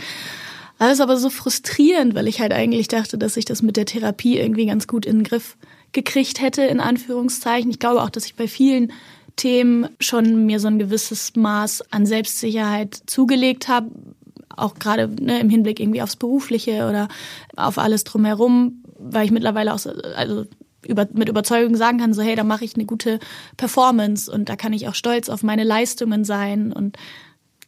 [0.80, 4.39] Alles aber so frustrierend, weil ich halt eigentlich dachte, dass ich das mit der Therapie
[4.39, 5.58] irgendwie ganz gut in den Griff
[5.92, 7.70] gekriegt hätte, in Anführungszeichen.
[7.70, 8.94] Ich glaube auch, dass ich bei vielen
[9.36, 13.92] Themen schon mir so ein gewisses Maß an Selbstsicherheit zugelegt habe,
[14.56, 17.10] auch gerade ne, im Hinblick irgendwie aufs Berufliche oder
[17.58, 20.46] auf alles drumherum, weil ich mittlerweile auch so, also
[20.88, 23.20] über, mit Überzeugung sagen kann, so hey, da mache ich eine gute
[23.58, 26.98] Performance und da kann ich auch stolz auf meine Leistungen sein und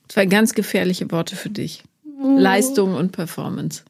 [0.07, 1.83] zwei ganz gefährliche Worte für dich.
[2.21, 3.83] Leistung und Performance.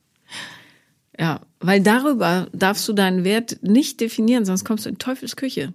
[1.20, 5.74] Ja, weil darüber darfst du deinen Wert nicht definieren, sonst kommst du in Teufelsküche.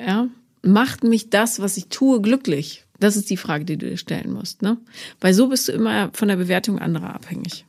[0.00, 0.28] Ja,
[0.62, 2.84] macht mich das, was ich tue, glücklich?
[2.98, 4.78] Das ist die Frage, die du dir stellen musst, ne?
[5.20, 7.64] Weil so bist du immer von der Bewertung anderer abhängig.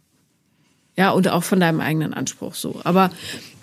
[0.98, 2.82] Ja, und auch von deinem eigenen Anspruch so.
[2.84, 3.12] Aber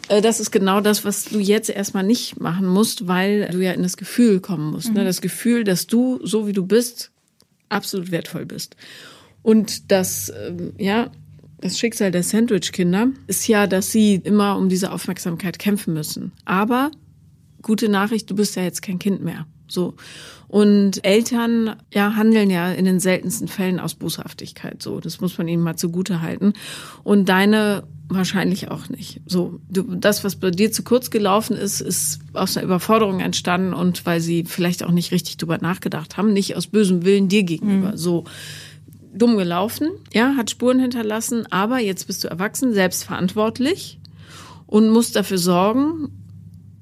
[0.09, 3.73] äh, das ist genau das, was du jetzt erstmal nicht machen musst, weil du ja
[3.73, 4.93] in das Gefühl kommen musst.
[4.93, 5.03] Ne?
[5.03, 5.07] Mhm.
[5.07, 7.11] Das Gefühl, dass du, so wie du bist,
[7.69, 8.77] absolut wertvoll bist.
[9.49, 11.11] Und das, ähm, ja,
[11.63, 16.33] das Schicksal der Sandwich-Kinder ist ja, dass sie immer um diese Aufmerksamkeit kämpfen müssen.
[16.45, 16.91] Aber
[17.63, 19.47] gute Nachricht, du bist ja jetzt kein Kind mehr.
[19.67, 19.95] So.
[20.49, 24.83] Und Eltern ja handeln ja in den seltensten Fällen aus Boshaftigkeit.
[24.83, 26.53] So, das muss man ihnen mal zugute halten.
[27.03, 29.23] Und deine wahrscheinlich auch nicht.
[29.25, 33.73] So, du, das, was bei dir zu kurz gelaufen ist, ist aus einer Überforderung entstanden
[33.73, 37.45] und weil sie vielleicht auch nicht richtig drüber nachgedacht haben, nicht aus bösem Willen dir
[37.45, 37.93] gegenüber.
[37.93, 37.97] Mhm.
[37.97, 38.25] So
[39.13, 43.99] dumm gelaufen, ja, hat Spuren hinterlassen, aber jetzt bist du erwachsen, selbstverantwortlich
[44.67, 46.11] und musst dafür sorgen,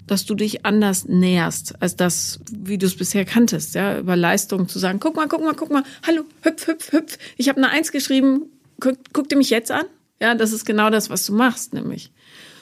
[0.06, 4.68] dass du dich anders näherst, als das, wie du es bisher kanntest, ja, über Leistung
[4.68, 7.70] zu sagen, guck mal, guck mal, guck mal, hallo, hüpf, hüpf, hüpf, ich habe eine
[7.70, 8.42] Eins geschrieben,
[8.80, 9.84] guck, guck dir mich jetzt an?
[10.20, 12.12] Ja, das ist genau das, was du machst, nämlich.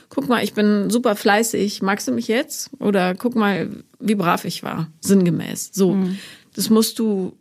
[0.09, 2.70] Guck mal, ich bin super fleißig, magst du mich jetzt?
[2.79, 5.70] Oder guck mal, wie brav ich war, sinngemäß.
[5.72, 6.18] So, mhm.
[6.55, 7.37] das musst du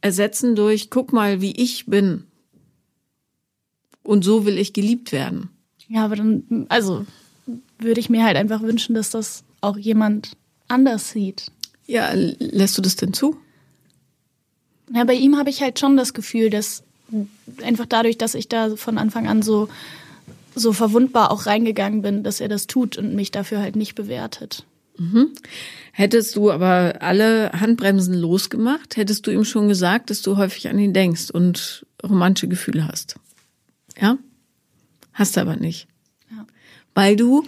[0.00, 2.24] ersetzen durch, guck mal, wie ich bin.
[4.02, 5.50] Und so will ich geliebt werden.
[5.88, 7.04] Ja, aber dann, also
[7.78, 10.36] würde ich mir halt einfach wünschen, dass das auch jemand
[10.68, 11.50] anders sieht.
[11.86, 13.36] Ja, lässt du das denn zu?
[14.92, 16.82] Ja, bei ihm habe ich halt schon das Gefühl, dass
[17.62, 19.68] einfach dadurch, dass ich da von Anfang an so,
[20.54, 24.64] so verwundbar auch reingegangen bin, dass er das tut und mich dafür halt nicht bewertet.
[24.98, 25.32] Mhm.
[25.92, 30.78] Hättest du aber alle Handbremsen losgemacht, hättest du ihm schon gesagt, dass du häufig an
[30.78, 33.16] ihn denkst und romantische Gefühle hast.
[34.00, 34.18] Ja?
[35.12, 35.88] Hast du aber nicht.
[36.30, 36.46] Ja.
[36.94, 37.44] Weil du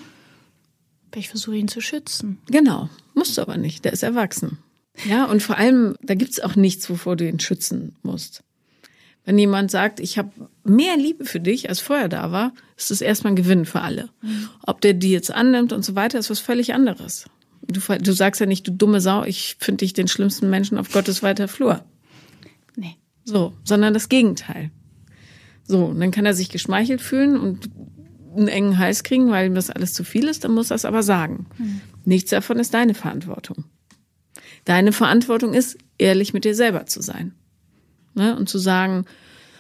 [1.16, 2.38] ich versuche ihn zu schützen.
[2.46, 3.84] Genau, musst du aber nicht.
[3.84, 4.58] Der ist erwachsen.
[5.08, 8.42] Ja, und vor allem, da gibt's auch nichts, wovor du ihn schützen musst.
[9.24, 10.30] Wenn jemand sagt, ich habe
[10.64, 14.08] mehr Liebe für dich, als vorher da war, ist das erstmal ein Gewinn für alle.
[14.22, 14.48] Mhm.
[14.62, 17.26] Ob der die jetzt annimmt und so weiter, ist was völlig anderes.
[17.62, 20.90] Du, du sagst ja nicht, du dumme Sau, ich finde dich den schlimmsten Menschen auf
[20.92, 21.84] Gottes weiter Flur.
[22.76, 22.96] Nee.
[23.24, 24.70] So, sondern das Gegenteil.
[25.64, 27.70] So, und dann kann er sich geschmeichelt fühlen und
[28.36, 30.84] einen engen Hals kriegen, weil ihm das alles zu viel ist, dann muss er es
[30.84, 31.46] aber sagen.
[31.58, 31.80] Mhm.
[32.04, 33.64] Nichts davon ist deine Verantwortung.
[34.64, 37.34] Deine Verantwortung ist, ehrlich mit dir selber zu sein.
[38.14, 38.36] Ne?
[38.36, 39.04] Und zu sagen,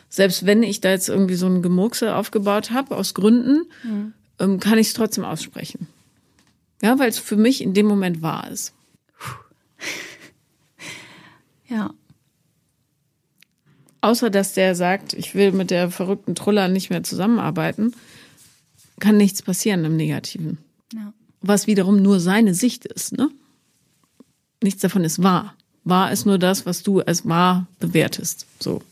[0.08, 4.12] selbst wenn ich da jetzt irgendwie so ein Gemurkse aufgebaut habe, aus Gründen, mhm.
[4.38, 5.86] ähm, kann ich es trotzdem aussprechen.
[6.82, 8.72] Ja, weil es für mich in dem Moment wahr ist.
[11.68, 11.94] Ja,
[14.00, 17.94] außer dass der sagt, ich will mit der verrückten Truller nicht mehr zusammenarbeiten,
[18.98, 20.58] kann nichts passieren im Negativen.
[20.92, 21.12] Ja.
[21.40, 23.30] Was wiederum nur seine Sicht ist, ne?
[24.62, 25.54] Nichts davon ist wahr.
[25.84, 28.46] Wahr ist nur das, was du als wahr bewertest.
[28.58, 28.82] So.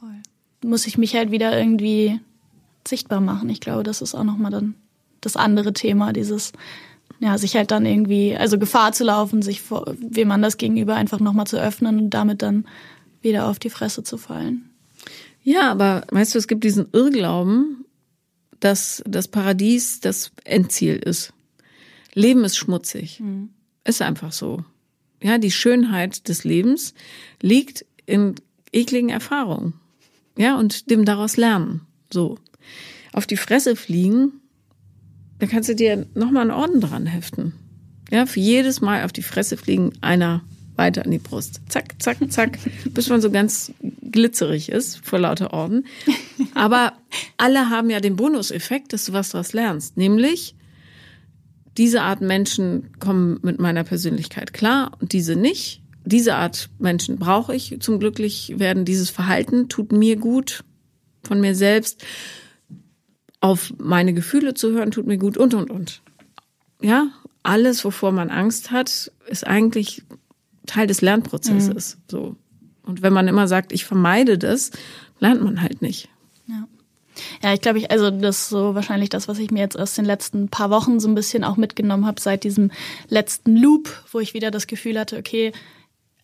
[0.00, 0.20] Voll.
[0.64, 2.20] Muss ich mich halt wieder irgendwie
[2.86, 3.48] sichtbar machen.
[3.48, 4.74] Ich glaube, das ist auch nochmal dann
[5.20, 6.52] das andere Thema, dieses,
[7.20, 11.20] ja, sich halt dann irgendwie, also Gefahr zu laufen, sich vor wem anders gegenüber einfach
[11.20, 12.66] nochmal zu öffnen und damit dann
[13.22, 14.70] wieder auf die Fresse zu fallen.
[15.42, 17.84] Ja, aber weißt du, es gibt diesen Irrglauben,
[18.60, 21.32] dass das Paradies das Endziel ist.
[22.14, 23.20] Leben ist schmutzig.
[23.20, 23.50] Mhm.
[23.84, 24.64] Ist einfach so.
[25.22, 26.94] Ja, die Schönheit des Lebens
[27.40, 28.34] liegt in
[28.72, 29.74] ekligen Erfahrungen.
[30.36, 31.82] Ja, und dem daraus lernen.
[32.12, 32.38] So.
[33.12, 34.40] Auf die Fresse fliegen,
[35.38, 37.52] da kannst du dir nochmal einen Orden dran heften.
[38.10, 40.42] Ja, für jedes Mal auf die Fresse fliegen einer
[40.76, 41.60] weiter an die Brust.
[41.68, 42.58] Zack, zack, zack,
[42.90, 43.72] bis man so ganz
[44.02, 45.86] glitzerig ist vor lauter Orden.
[46.54, 46.92] Aber
[47.36, 49.96] alle haben ja den Bonuseffekt, dass du was daraus lernst.
[49.96, 50.54] Nämlich,
[51.76, 55.82] diese Art Menschen kommen mit meiner Persönlichkeit klar und diese nicht.
[56.04, 58.84] Diese Art Menschen brauche ich zum Glücklichwerden.
[58.84, 60.62] Dieses Verhalten tut mir gut
[61.24, 62.04] von mir selbst.
[63.46, 66.02] Auf meine Gefühle zu hören tut mir gut und, und, und.
[66.82, 67.10] Ja,
[67.44, 70.02] alles, wovor man Angst hat, ist eigentlich
[70.66, 71.94] Teil des Lernprozesses.
[71.94, 72.00] Mhm.
[72.10, 72.36] So.
[72.82, 74.72] Und wenn man immer sagt, ich vermeide das,
[75.20, 76.08] lernt man halt nicht.
[76.48, 76.66] Ja.
[77.40, 79.94] Ja, ich glaube, ich, also das ist so wahrscheinlich das, was ich mir jetzt aus
[79.94, 82.72] den letzten paar Wochen so ein bisschen auch mitgenommen habe, seit diesem
[83.08, 85.52] letzten Loop, wo ich wieder das Gefühl hatte, okay,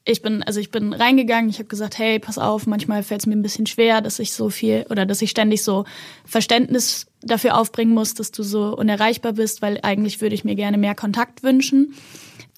[0.05, 3.27] ich bin, also ich bin reingegangen, ich habe gesagt, hey, pass auf, manchmal fällt es
[3.27, 5.85] mir ein bisschen schwer, dass ich so viel oder dass ich ständig so
[6.25, 10.79] Verständnis dafür aufbringen muss, dass du so unerreichbar bist, weil eigentlich würde ich mir gerne
[10.79, 11.95] mehr Kontakt wünschen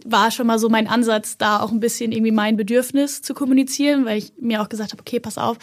[0.05, 4.05] war schon mal so mein Ansatz, da auch ein bisschen irgendwie mein Bedürfnis zu kommunizieren,
[4.05, 5.57] weil ich mir auch gesagt habe, okay, pass auf,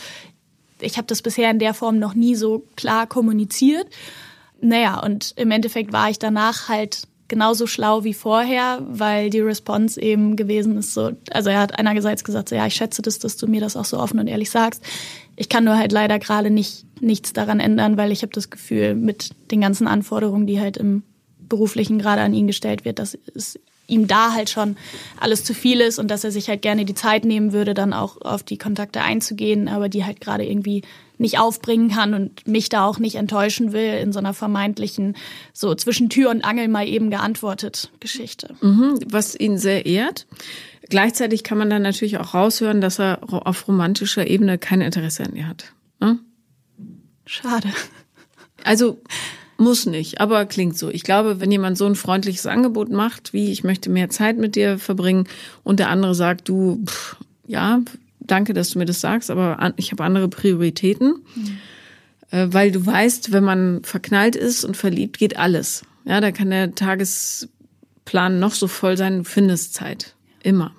[0.79, 3.87] ich habe das bisher in der Form noch nie so klar kommuniziert.
[4.59, 9.99] Naja, und im Endeffekt war ich danach halt genauso schlau wie vorher, weil die Response
[9.99, 13.37] eben gewesen ist so, also er hat einerseits gesagt, so, ja, ich schätze das, dass
[13.37, 14.83] du mir das auch so offen und ehrlich sagst.
[15.37, 18.95] Ich kann nur halt leider gerade nicht nichts daran ändern, weil ich habe das Gefühl,
[18.95, 21.03] mit den ganzen Anforderungen, die halt im
[21.39, 24.75] beruflichen gerade an ihn gestellt wird, dass es ihm da halt schon
[25.17, 27.93] alles zu viel ist und dass er sich halt gerne die Zeit nehmen würde, dann
[27.93, 30.83] auch auf die Kontakte einzugehen, aber die halt gerade irgendwie
[31.21, 35.15] nicht aufbringen kann und mich da auch nicht enttäuschen will in so einer vermeintlichen,
[35.53, 38.55] so zwischen Tür und Angel mal eben geantwortet Geschichte.
[38.61, 40.25] Mhm, was ihn sehr ehrt.
[40.89, 45.35] Gleichzeitig kann man dann natürlich auch raushören, dass er auf romantischer Ebene kein Interesse an
[45.35, 45.71] ihr hat.
[45.99, 46.19] Ne?
[47.25, 47.69] Schade.
[48.63, 48.99] Also
[49.57, 50.89] muss nicht, aber klingt so.
[50.89, 54.55] Ich glaube, wenn jemand so ein freundliches Angebot macht, wie ich möchte mehr Zeit mit
[54.55, 55.27] dir verbringen
[55.63, 57.79] und der andere sagt, du, pff, ja,
[58.31, 62.53] danke, dass du mir das sagst, aber ich habe andere Prioritäten, mhm.
[62.53, 65.83] weil du weißt, wenn man verknallt ist und verliebt, geht alles.
[66.05, 70.15] Ja, da kann der Tagesplan noch so voll sein, du findest Zeit.
[70.41, 70.73] Immer.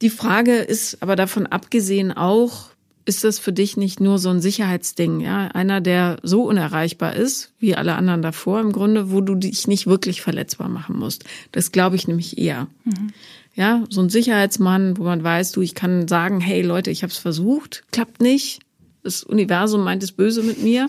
[0.00, 2.70] Die Frage ist aber davon abgesehen auch,
[3.04, 5.46] ist das für dich nicht nur so ein Sicherheitsding, ja?
[5.48, 9.86] Einer, der so unerreichbar ist, wie alle anderen davor im Grunde, wo du dich nicht
[9.86, 11.24] wirklich verletzbar machen musst.
[11.50, 12.66] Das glaube ich nämlich eher.
[12.84, 13.12] Mhm.
[13.58, 17.10] Ja, so ein Sicherheitsmann, wo man weiß, du, ich kann sagen, hey Leute, ich habe
[17.10, 18.60] es versucht, klappt nicht.
[19.02, 20.88] Das Universum meint es böse mit mir.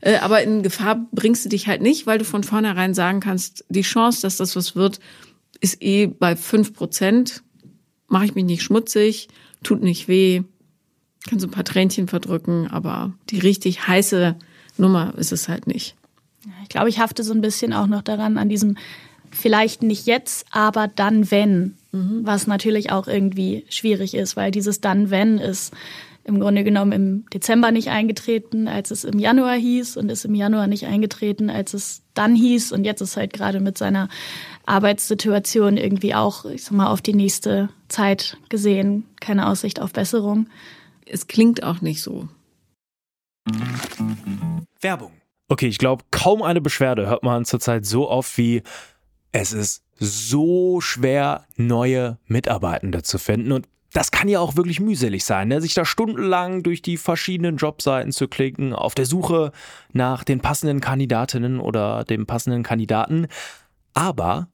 [0.00, 3.64] Äh, aber in Gefahr bringst du dich halt nicht, weil du von vornherein sagen kannst,
[3.68, 4.98] die Chance, dass das was wird,
[5.60, 7.44] ist eh bei fünf Prozent.
[8.08, 9.28] Mache ich mich nicht schmutzig,
[9.62, 10.42] tut nicht weh,
[11.28, 14.34] kann so ein paar Tränchen verdrücken, aber die richtig heiße
[14.76, 15.94] Nummer ist es halt nicht.
[16.64, 18.76] Ich glaube, ich hafte so ein bisschen auch noch daran, an diesem
[19.30, 22.20] vielleicht nicht jetzt, aber dann wenn, mhm.
[22.22, 25.72] was natürlich auch irgendwie schwierig ist, weil dieses dann wenn ist
[26.24, 30.34] im Grunde genommen im Dezember nicht eingetreten, als es im Januar hieß und ist im
[30.34, 34.10] Januar nicht eingetreten, als es dann hieß und jetzt ist halt gerade mit seiner
[34.66, 40.48] Arbeitssituation irgendwie auch, ich sag mal, auf die nächste Zeit gesehen, keine Aussicht auf Besserung
[41.10, 42.28] es klingt auch nicht so.
[44.80, 45.12] Werbung.
[45.48, 48.62] Okay, ich glaube, kaum eine Beschwerde hört man zurzeit so oft wie
[49.32, 53.52] es ist so schwer, neue Mitarbeitende zu finden.
[53.52, 55.60] Und das kann ja auch wirklich mühselig sein, ne?
[55.60, 59.52] sich da stundenlang durch die verschiedenen Jobseiten zu klicken, auf der Suche
[59.92, 63.28] nach den passenden Kandidatinnen oder dem passenden Kandidaten.
[63.94, 64.48] Aber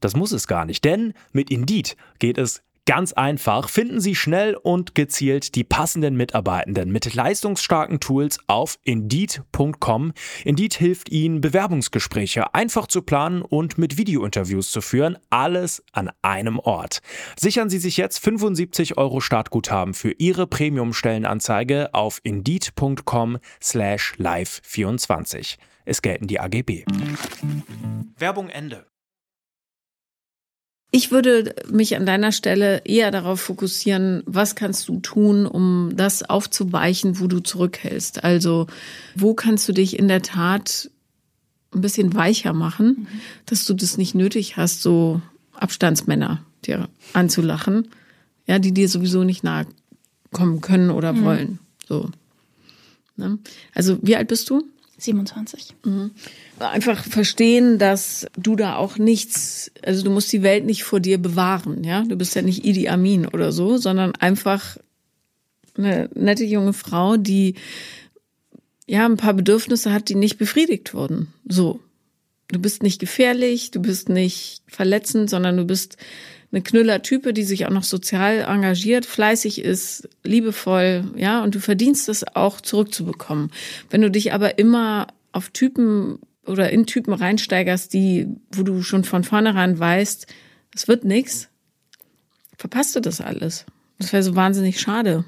[0.00, 4.54] das muss es gar nicht, denn mit Indeed geht es Ganz einfach finden Sie schnell
[4.54, 10.12] und gezielt die passenden Mitarbeitenden mit leistungsstarken Tools auf Indeed.com.
[10.44, 15.18] Indeed hilft Ihnen, Bewerbungsgespräche einfach zu planen und mit Videointerviews zu führen.
[15.30, 17.00] Alles an einem Ort.
[17.36, 25.56] Sichern Sie sich jetzt 75 Euro Startguthaben für Ihre Premium-Stellenanzeige auf Indeed.com slash live24.
[25.84, 26.84] Es gelten die AGB.
[28.16, 28.86] Werbung Ende.
[30.92, 36.22] Ich würde mich an deiner Stelle eher darauf fokussieren, was kannst du tun, um das
[36.22, 38.24] aufzuweichen, wo du zurückhältst.
[38.24, 38.66] Also
[39.14, 40.90] wo kannst du dich in der Tat
[41.74, 43.06] ein bisschen weicher machen, mhm.
[43.46, 45.20] dass du das nicht nötig hast, so
[45.54, 47.88] Abstandsmänner dir anzulachen,
[48.46, 49.66] ja, die dir sowieso nicht nahe
[50.32, 51.24] kommen können oder mhm.
[51.24, 51.58] wollen.
[51.88, 52.10] So.
[53.16, 53.38] Ne?
[53.74, 54.64] Also wie alt bist du?
[54.98, 55.74] 27.
[55.84, 56.10] Mhm.
[56.58, 61.18] Einfach verstehen, dass du da auch nichts, also du musst die Welt nicht vor dir
[61.18, 62.02] bewahren, ja.
[62.02, 64.78] Du bist ja nicht Idi Amin oder so, sondern einfach
[65.76, 67.54] eine nette junge Frau, die
[68.86, 71.32] ja ein paar Bedürfnisse hat, die nicht befriedigt wurden.
[71.46, 71.80] So.
[72.48, 75.96] Du bist nicht gefährlich, du bist nicht verletzend, sondern du bist
[76.52, 82.08] eine Knüller-Type, die sich auch noch sozial engagiert, fleißig ist, liebevoll, ja, und du verdienst
[82.08, 83.50] es auch zurückzubekommen.
[83.90, 89.04] Wenn du dich aber immer auf Typen oder in Typen reinsteigerst, die, wo du schon
[89.04, 90.26] von vornherein weißt,
[90.74, 91.48] es wird nix,
[92.56, 93.66] verpasst du das alles.
[93.98, 95.24] Das wäre so wahnsinnig schade.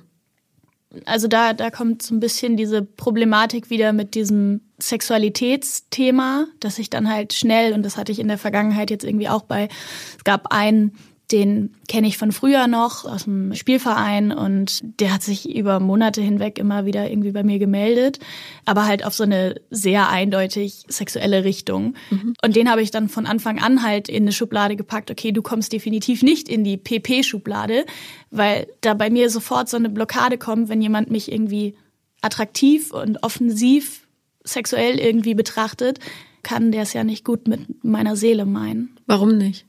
[1.05, 6.89] Also da, da kommt so ein bisschen diese Problematik wieder mit diesem Sexualitätsthema, dass ich
[6.89, 9.69] dann halt schnell, und das hatte ich in der Vergangenheit jetzt irgendwie auch bei,
[10.17, 10.93] es gab einen
[11.31, 16.23] den kenne ich von früher noch aus dem Spielverein und der hat sich über Monate
[16.23, 18.19] hinweg immer wieder irgendwie bei mir gemeldet,
[18.65, 21.95] aber halt auf so eine sehr eindeutig sexuelle Richtung.
[22.11, 22.35] Mhm.
[22.43, 25.11] Und den habe ich dann von Anfang an halt in eine Schublade gepackt.
[25.11, 27.85] Okay, du kommst definitiv nicht in die PP-Schublade,
[28.31, 31.75] weil da bei mir sofort so eine Blockade kommt, wenn jemand mich irgendwie
[32.23, 34.09] attraktiv und offensiv
[34.45, 35.99] sexuell irgendwie betrachtet,
[36.43, 38.97] kann der es ja nicht gut mit meiner Seele meinen.
[39.07, 39.67] Warum nicht?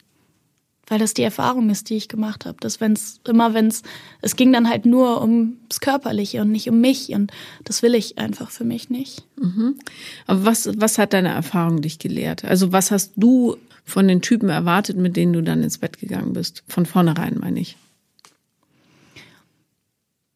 [0.89, 2.57] Weil das die Erfahrung ist, die ich gemacht habe.
[2.59, 3.83] Dass wenn's immer wenn's
[4.21, 7.31] es ging dann halt nur ums Körperliche und nicht um mich und
[7.63, 9.23] das will ich einfach für mich nicht.
[9.37, 9.79] Mhm.
[10.27, 12.43] Aber was was hat deine Erfahrung dich gelehrt?
[12.43, 16.33] Also was hast du von den Typen erwartet, mit denen du dann ins Bett gegangen
[16.33, 16.63] bist?
[16.67, 17.77] Von vornherein meine ich.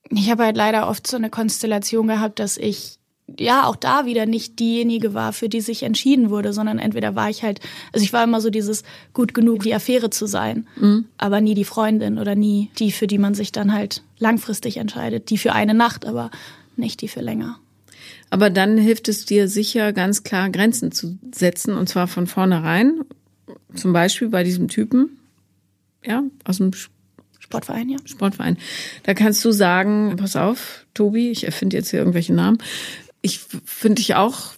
[0.10, 3.00] Ich habe halt leider oft so eine Konstellation gehabt, dass ich
[3.40, 7.30] ja auch da wieder nicht diejenige war, für die sich entschieden wurde, sondern entweder war
[7.30, 7.60] ich halt,
[7.92, 11.06] also ich war immer so dieses gut genug, die Affäre zu sein, mhm.
[11.18, 15.30] aber nie die Freundin oder nie die, für die man sich dann halt langfristig entscheidet,
[15.30, 16.32] die für eine Nacht, aber
[16.76, 17.60] nicht die für länger.
[18.30, 23.02] Aber dann hilft es dir sicher, ganz klar Grenzen zu setzen und zwar von vornherein.
[23.76, 25.20] Zum Beispiel bei diesem Typen,
[26.04, 26.72] ja, aus dem
[27.40, 27.98] Sportverein, ja.
[28.06, 28.58] Sportverein.
[29.04, 32.58] Da kannst du sagen, pass auf, Tobi, ich erfinde jetzt hier irgendwelche Namen
[33.24, 34.54] ich finde ich auch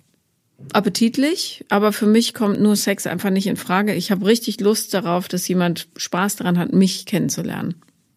[0.74, 3.94] appetitlich, aber für mich kommt nur Sex einfach nicht in Frage.
[3.94, 7.76] Ich habe richtig Lust darauf, dass jemand Spaß daran hat, mich kennenzulernen.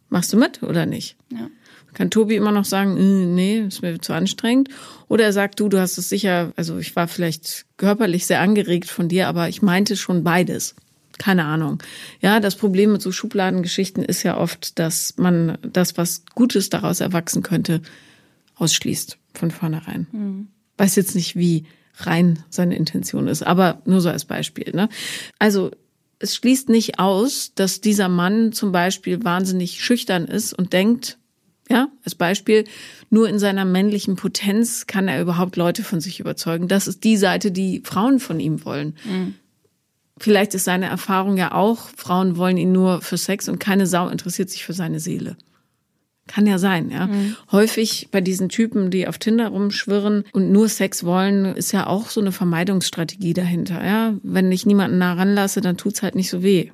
[0.09, 1.16] Machst du mit oder nicht?
[1.32, 1.49] Ja.
[1.94, 4.68] Kann Tobi immer noch sagen, äh, nee, ist mir zu anstrengend?
[5.09, 8.88] Oder er sagt, du, du hast es sicher, also ich war vielleicht körperlich sehr angeregt
[8.88, 10.74] von dir, aber ich meinte schon beides.
[11.18, 11.82] Keine Ahnung.
[12.20, 17.01] Ja, das Problem mit so Schubladengeschichten ist ja oft, dass man das, was Gutes daraus
[17.01, 17.82] erwachsen könnte,
[18.59, 20.06] ausschließt von vornherein.
[20.12, 20.48] Mhm.
[20.76, 21.64] Weiß jetzt nicht, wie
[21.96, 24.72] rein seine Intention ist, aber nur so als Beispiel.
[24.74, 24.88] Ne?
[25.38, 25.70] Also
[26.18, 31.18] es schließt nicht aus, dass dieser Mann zum Beispiel wahnsinnig schüchtern ist und denkt,
[31.70, 32.64] ja, als Beispiel,
[33.11, 36.66] nur in seiner männlichen Potenz kann er überhaupt Leute von sich überzeugen.
[36.66, 38.94] Das ist die Seite, die Frauen von ihm wollen.
[39.04, 39.34] Mhm.
[40.18, 44.09] Vielleicht ist seine Erfahrung ja auch, Frauen wollen ihn nur für Sex und keine Sau
[44.09, 45.36] interessiert sich für seine Seele.
[46.29, 47.09] Kann ja sein, ja.
[47.09, 47.35] Mhm.
[47.51, 52.11] Häufig bei diesen Typen, die auf Tinder rumschwirren und nur Sex wollen, ist ja auch
[52.11, 54.14] so eine Vermeidungsstrategie dahinter, ja.
[54.22, 56.70] Wenn ich niemanden nah ranlasse, dann tut's halt nicht so weh.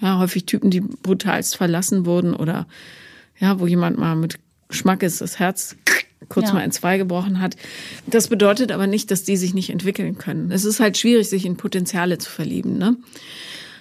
[0.00, 2.66] Ja, häufig Typen, die brutalst verlassen wurden oder
[3.38, 5.76] ja, wo jemand mal mit Geschmack ist, das Herz
[6.28, 6.54] kurz ja.
[6.54, 7.56] mal in zwei gebrochen hat.
[8.06, 10.50] Das bedeutet aber nicht, dass die sich nicht entwickeln können.
[10.50, 12.96] Es ist halt schwierig, sich in Potenziale zu verlieben, ne?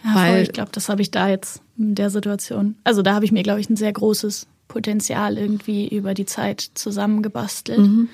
[0.03, 0.41] Ja, Weil, voll.
[0.41, 2.75] ich glaube, das habe ich da jetzt in der Situation.
[2.83, 6.71] Also da habe ich mir, glaube ich, ein sehr großes Potenzial irgendwie über die Zeit
[6.73, 7.77] zusammengebastelt.
[7.77, 8.09] Mhm.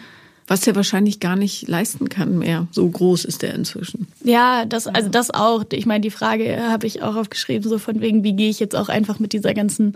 [0.45, 2.67] Was er wahrscheinlich gar nicht leisten kann mehr.
[2.71, 4.07] So groß ist er inzwischen.
[4.25, 5.63] Ja, das, also das auch.
[5.71, 8.75] Ich meine, die Frage habe ich auch aufgeschrieben, so von wegen, wie gehe ich jetzt
[8.75, 9.95] auch einfach mit dieser ganzen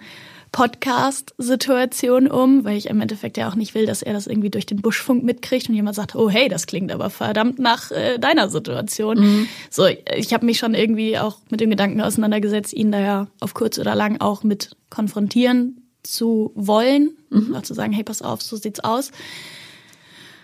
[0.53, 4.65] Podcast-Situation um, weil ich im Endeffekt ja auch nicht will, dass er das irgendwie durch
[4.65, 8.47] den Buschfunk mitkriegt und jemand sagt, oh hey, das klingt aber verdammt nach äh, deiner
[8.49, 9.19] Situation.
[9.19, 9.47] Mhm.
[9.69, 13.53] So, ich habe mich schon irgendwie auch mit dem Gedanken auseinandergesetzt, ihn da ja auf
[13.53, 17.55] kurz oder lang auch mit konfrontieren zu wollen, mhm.
[17.55, 19.11] auch zu sagen, hey, pass auf, so sieht's aus.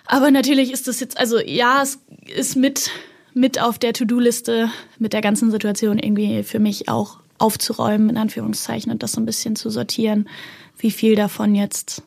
[0.06, 2.00] Aber natürlich ist das jetzt, also ja, es
[2.36, 2.90] ist mit
[3.34, 8.92] mit auf der To-Do-Liste mit der ganzen Situation irgendwie für mich auch aufzuräumen, in Anführungszeichen,
[8.92, 10.28] und das so ein bisschen zu sortieren,
[10.78, 12.04] wie viel davon jetzt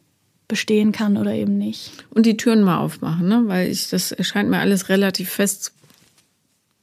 [0.48, 1.92] bestehen kann oder eben nicht.
[2.10, 3.44] Und die Türen mal aufmachen, ne?
[3.46, 5.72] weil ich, das erscheint mir alles relativ fest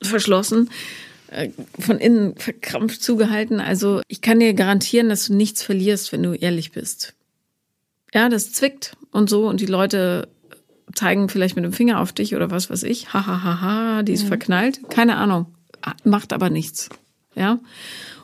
[0.01, 0.69] verschlossen,
[1.79, 3.59] von innen verkrampft zugehalten.
[3.59, 7.13] Also ich kann dir garantieren, dass du nichts verlierst, wenn du ehrlich bist.
[8.13, 10.27] Ja, das zwickt und so und die Leute
[10.95, 13.13] zeigen vielleicht mit dem Finger auf dich oder was weiß ich.
[13.13, 14.29] Ha, ha, ha, ha, die ist mhm.
[14.29, 14.89] verknallt.
[14.89, 15.45] Keine Ahnung.
[16.03, 16.89] Macht aber nichts.
[17.35, 17.59] Ja.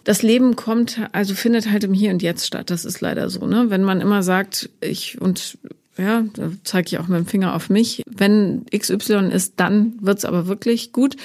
[0.03, 2.69] Das Leben kommt, also findet halt im Hier und Jetzt statt.
[2.69, 3.69] Das ist leider so, ne?
[3.69, 5.57] Wenn man immer sagt, ich und
[5.97, 8.03] ja, da zeige ich auch mit dem Finger auf mich.
[8.05, 11.15] Wenn XY ist, dann wird's aber wirklich gut.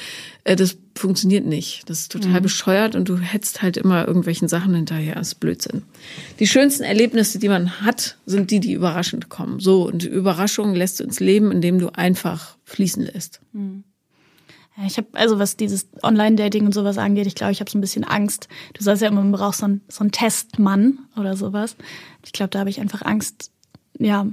[0.45, 1.89] Äh, das funktioniert nicht.
[1.89, 2.43] Das ist total mhm.
[2.43, 5.15] bescheuert und du hetzt halt immer irgendwelchen Sachen hinterher.
[5.17, 5.83] Das ist Blödsinn.
[6.39, 9.61] Die schönsten Erlebnisse, die man hat, sind die, die überraschend kommen.
[9.61, 13.41] So, und Überraschungen lässt du ins Leben, indem du einfach fließen lässt.
[13.53, 13.85] Mhm.
[14.87, 17.83] Ich habe, also was dieses Online-Dating und sowas angeht, ich glaube, ich habe so ein
[17.83, 18.49] bisschen Angst.
[18.75, 21.77] Du sagst ja immer, man braucht so einen, so einen Testmann oder sowas.
[22.25, 23.51] Ich glaube, da habe ich einfach Angst,
[23.99, 24.27] ja,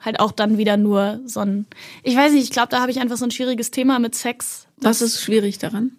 [0.00, 1.66] halt auch dann wieder nur so ein,
[2.04, 4.66] ich weiß nicht, ich glaube, da habe ich einfach so ein schwieriges Thema mit Sex.
[4.76, 5.92] Was ist schwierig daran?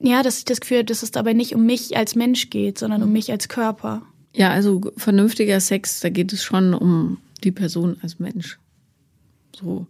[0.00, 2.78] Ja, dass ich das Gefühl habe, dass es dabei nicht um mich als Mensch geht,
[2.78, 4.02] sondern um mich als Körper.
[4.34, 8.58] Ja, also vernünftiger Sex, da geht es schon um die Person als Mensch.
[9.58, 9.86] So.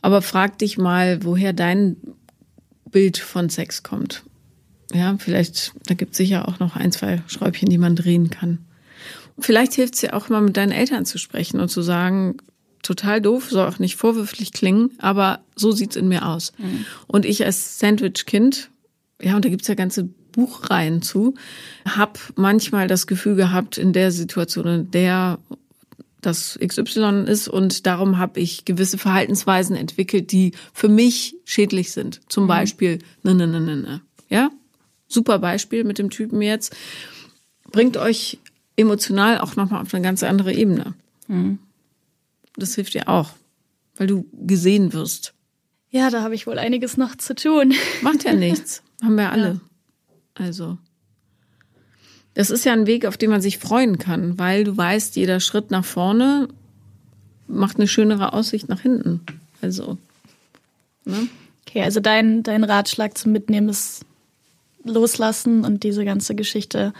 [0.00, 1.96] Aber frag dich mal, woher dein
[2.90, 4.22] Bild von Sex kommt.
[4.92, 8.60] Ja, vielleicht, da gibt es sicher auch noch ein, zwei Schräubchen, die man drehen kann.
[9.38, 12.36] Vielleicht hilft es ja auch mal mit deinen Eltern zu sprechen und zu sagen,
[12.82, 16.52] total doof, soll auch nicht vorwürflich klingen, aber so sieht's in mir aus.
[16.58, 16.84] Mhm.
[17.08, 18.70] Und ich als Sandwich-Kind,
[19.20, 21.34] ja, und da gibt's ja ganze Buchreihen zu,
[21.88, 25.38] habe manchmal das Gefühl gehabt, in der Situation, in der
[26.20, 32.20] das XY ist und darum habe ich gewisse Verhaltensweisen entwickelt, die für mich schädlich sind.
[32.28, 32.48] Zum mhm.
[32.48, 34.00] Beispiel, ne, ne, ne, ne, ne.
[34.28, 34.50] Ja?
[35.06, 36.74] Super Beispiel mit dem Typen jetzt.
[37.70, 38.38] Bringt euch
[38.76, 40.94] emotional auch nochmal auf eine ganz andere Ebene.
[41.28, 41.58] Mhm.
[42.56, 43.30] Das hilft dir auch,
[43.96, 45.34] weil du gesehen wirst.
[45.90, 47.74] Ja, da habe ich wohl einiges noch zu tun.
[48.02, 48.82] Macht ja nichts.
[49.04, 49.48] Haben wir alle.
[49.48, 50.44] Ja.
[50.46, 50.78] Also.
[52.32, 55.38] Das ist ja ein Weg, auf den man sich freuen kann, weil du weißt, jeder
[55.38, 56.48] Schritt nach vorne
[57.46, 59.20] macht eine schönere Aussicht nach hinten.
[59.60, 59.98] Also.
[61.04, 61.28] Ne?
[61.66, 64.04] Okay, also dein, dein Ratschlag zum Mitnehmen ist
[64.82, 66.92] loslassen und diese ganze Geschichte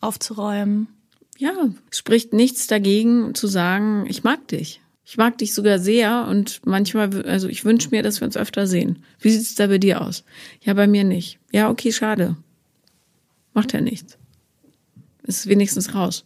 [0.00, 0.88] aufzuräumen.
[1.38, 1.52] Ja,
[1.90, 4.81] spricht nichts dagegen zu sagen, ich mag dich.
[5.04, 8.66] Ich mag dich sogar sehr und manchmal, also ich wünsche mir, dass wir uns öfter
[8.66, 9.02] sehen.
[9.18, 10.24] Wie sieht es da bei dir aus?
[10.60, 11.38] Ja, bei mir nicht.
[11.50, 12.36] Ja, okay, schade.
[13.52, 14.16] Macht ja nichts.
[15.24, 16.24] Ist wenigstens raus.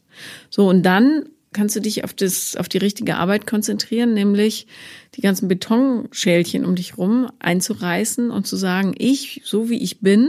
[0.51, 4.66] So, und dann kannst du dich auf das, auf die richtige Arbeit konzentrieren, nämlich
[5.14, 10.29] die ganzen Betonschälchen um dich rum einzureißen und zu sagen, ich, so wie ich bin,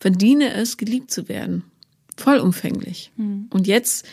[0.00, 1.62] verdiene es, geliebt zu werden.
[2.16, 3.12] Vollumfänglich.
[3.16, 3.46] Mhm.
[3.50, 4.06] Und jetzt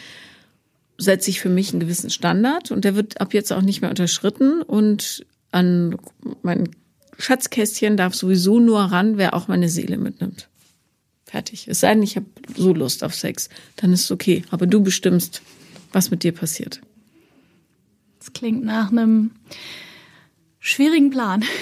[0.99, 3.89] setze ich für mich einen gewissen Standard und der wird ab jetzt auch nicht mehr
[3.89, 5.97] unterschritten und an
[6.43, 6.69] mein
[7.17, 10.47] Schatzkästchen darf sowieso nur ran, wer auch meine Seele mitnimmt.
[11.25, 11.67] Fertig.
[11.67, 12.25] Es sei denn, ich habe
[12.55, 14.43] so Lust auf Sex, dann ist es okay.
[14.51, 15.41] Aber du bestimmst,
[15.91, 16.81] was mit dir passiert.
[18.19, 19.31] Das klingt nach einem
[20.59, 21.43] schwierigen Plan.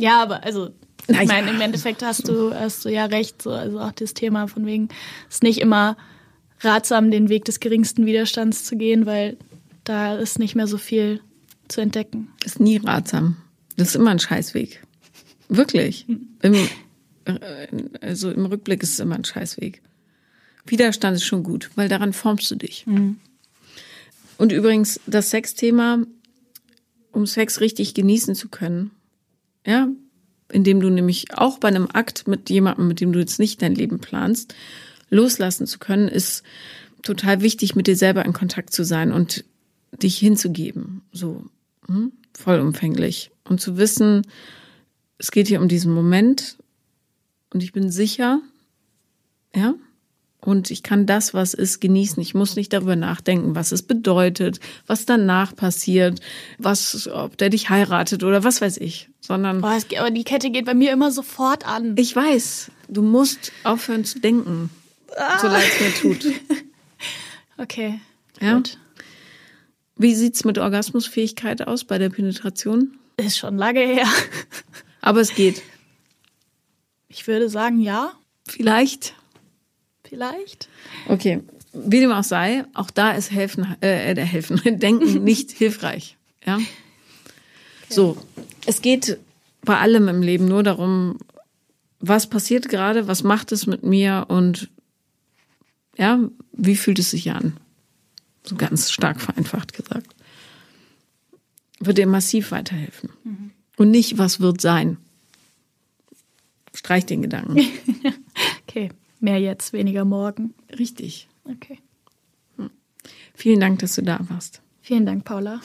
[0.00, 0.70] Ja, aber also
[1.08, 4.46] ich meine, im Endeffekt hast du, hast du ja recht, so, also auch das Thema
[4.46, 4.90] von wegen,
[5.28, 5.96] es ist nicht immer
[6.60, 9.36] ratsam, den Weg des geringsten Widerstands zu gehen, weil
[9.84, 11.20] da ist nicht mehr so viel
[11.68, 12.28] zu entdecken.
[12.44, 13.36] Ist nie ratsam.
[13.76, 14.82] Das ist immer ein Scheißweg.
[15.48, 16.06] Wirklich.
[16.42, 16.54] Im,
[17.24, 17.68] äh,
[18.00, 19.82] also im Rückblick ist es immer ein Scheißweg.
[20.66, 22.86] Widerstand ist schon gut, weil daran formst du dich.
[22.86, 23.18] Mhm.
[24.36, 26.04] Und übrigens, das Sexthema,
[27.12, 28.90] um Sex richtig genießen zu können,
[29.66, 29.88] ja,
[30.50, 33.74] indem du nämlich auch bei einem Akt mit jemandem, mit dem du jetzt nicht dein
[33.74, 34.54] Leben planst,
[35.10, 36.42] loslassen zu können, ist
[37.02, 39.44] total wichtig, mit dir selber in Kontakt zu sein und
[39.92, 41.44] dich hinzugeben, so
[41.86, 44.26] hm, vollumfänglich und zu wissen,
[45.18, 46.56] es geht hier um diesen Moment
[47.52, 48.40] und ich bin sicher,
[49.54, 49.74] ja,
[50.40, 52.22] und ich kann das, was ist, genießen.
[52.22, 56.20] Ich muss nicht darüber nachdenken, was es bedeutet, was danach passiert,
[56.58, 59.60] was, ob der dich heiratet oder was weiß ich, sondern.
[59.60, 61.96] Boah, aber die Kette geht bei mir immer sofort an.
[61.98, 62.70] Ich weiß.
[62.88, 64.70] Du musst aufhören zu denken,
[65.16, 65.38] ah.
[65.38, 66.26] so leid es mir tut.
[67.58, 68.00] okay.
[68.40, 68.54] Ja.
[68.54, 68.78] Gut.
[69.96, 72.98] Wie sieht's mit Orgasmusfähigkeit aus bei der Penetration?
[73.16, 74.06] Ist schon lange her.
[75.00, 75.62] Aber es geht.
[77.08, 78.12] Ich würde sagen, ja,
[78.48, 79.14] Vielleicht.
[80.04, 80.68] vielleicht.
[81.08, 81.42] Okay.
[81.72, 86.16] Wie dem auch sei, auch da ist helfen, äh, äh, helfen, denken nicht hilfreich.
[86.46, 86.58] Ja.
[87.88, 88.16] So.
[88.66, 89.18] Es geht
[89.62, 91.18] bei allem im Leben nur darum,
[92.00, 94.70] was passiert gerade, was macht es mit mir und
[95.98, 96.20] ja,
[96.52, 97.56] wie fühlt es sich an?
[98.44, 100.14] So ganz stark vereinfacht gesagt.
[101.80, 103.10] Wird dir massiv weiterhelfen.
[103.76, 104.96] Und nicht, was wird sein.
[106.74, 107.58] Streich den Gedanken.
[108.68, 110.52] Okay, mehr jetzt, weniger morgen.
[110.78, 111.26] Richtig.
[111.44, 111.78] Okay.
[113.34, 114.60] Vielen Dank, dass du da warst.
[114.82, 115.60] Vielen Dank, Paula.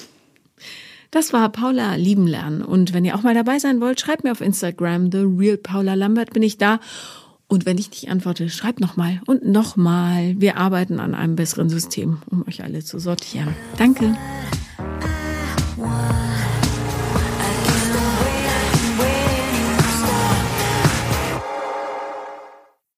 [1.12, 2.62] Das war Paula lieben lernen.
[2.64, 5.96] Und wenn ihr auch mal dabei sein wollt, schreibt mir auf Instagram, The Real Paula
[5.96, 6.80] Lambert, bin ich da.
[7.54, 10.34] Und wenn ich nicht antworte, schreibt nochmal und nochmal.
[10.40, 13.54] Wir arbeiten an einem besseren System, um euch alle zu sortieren.
[13.78, 14.16] Danke.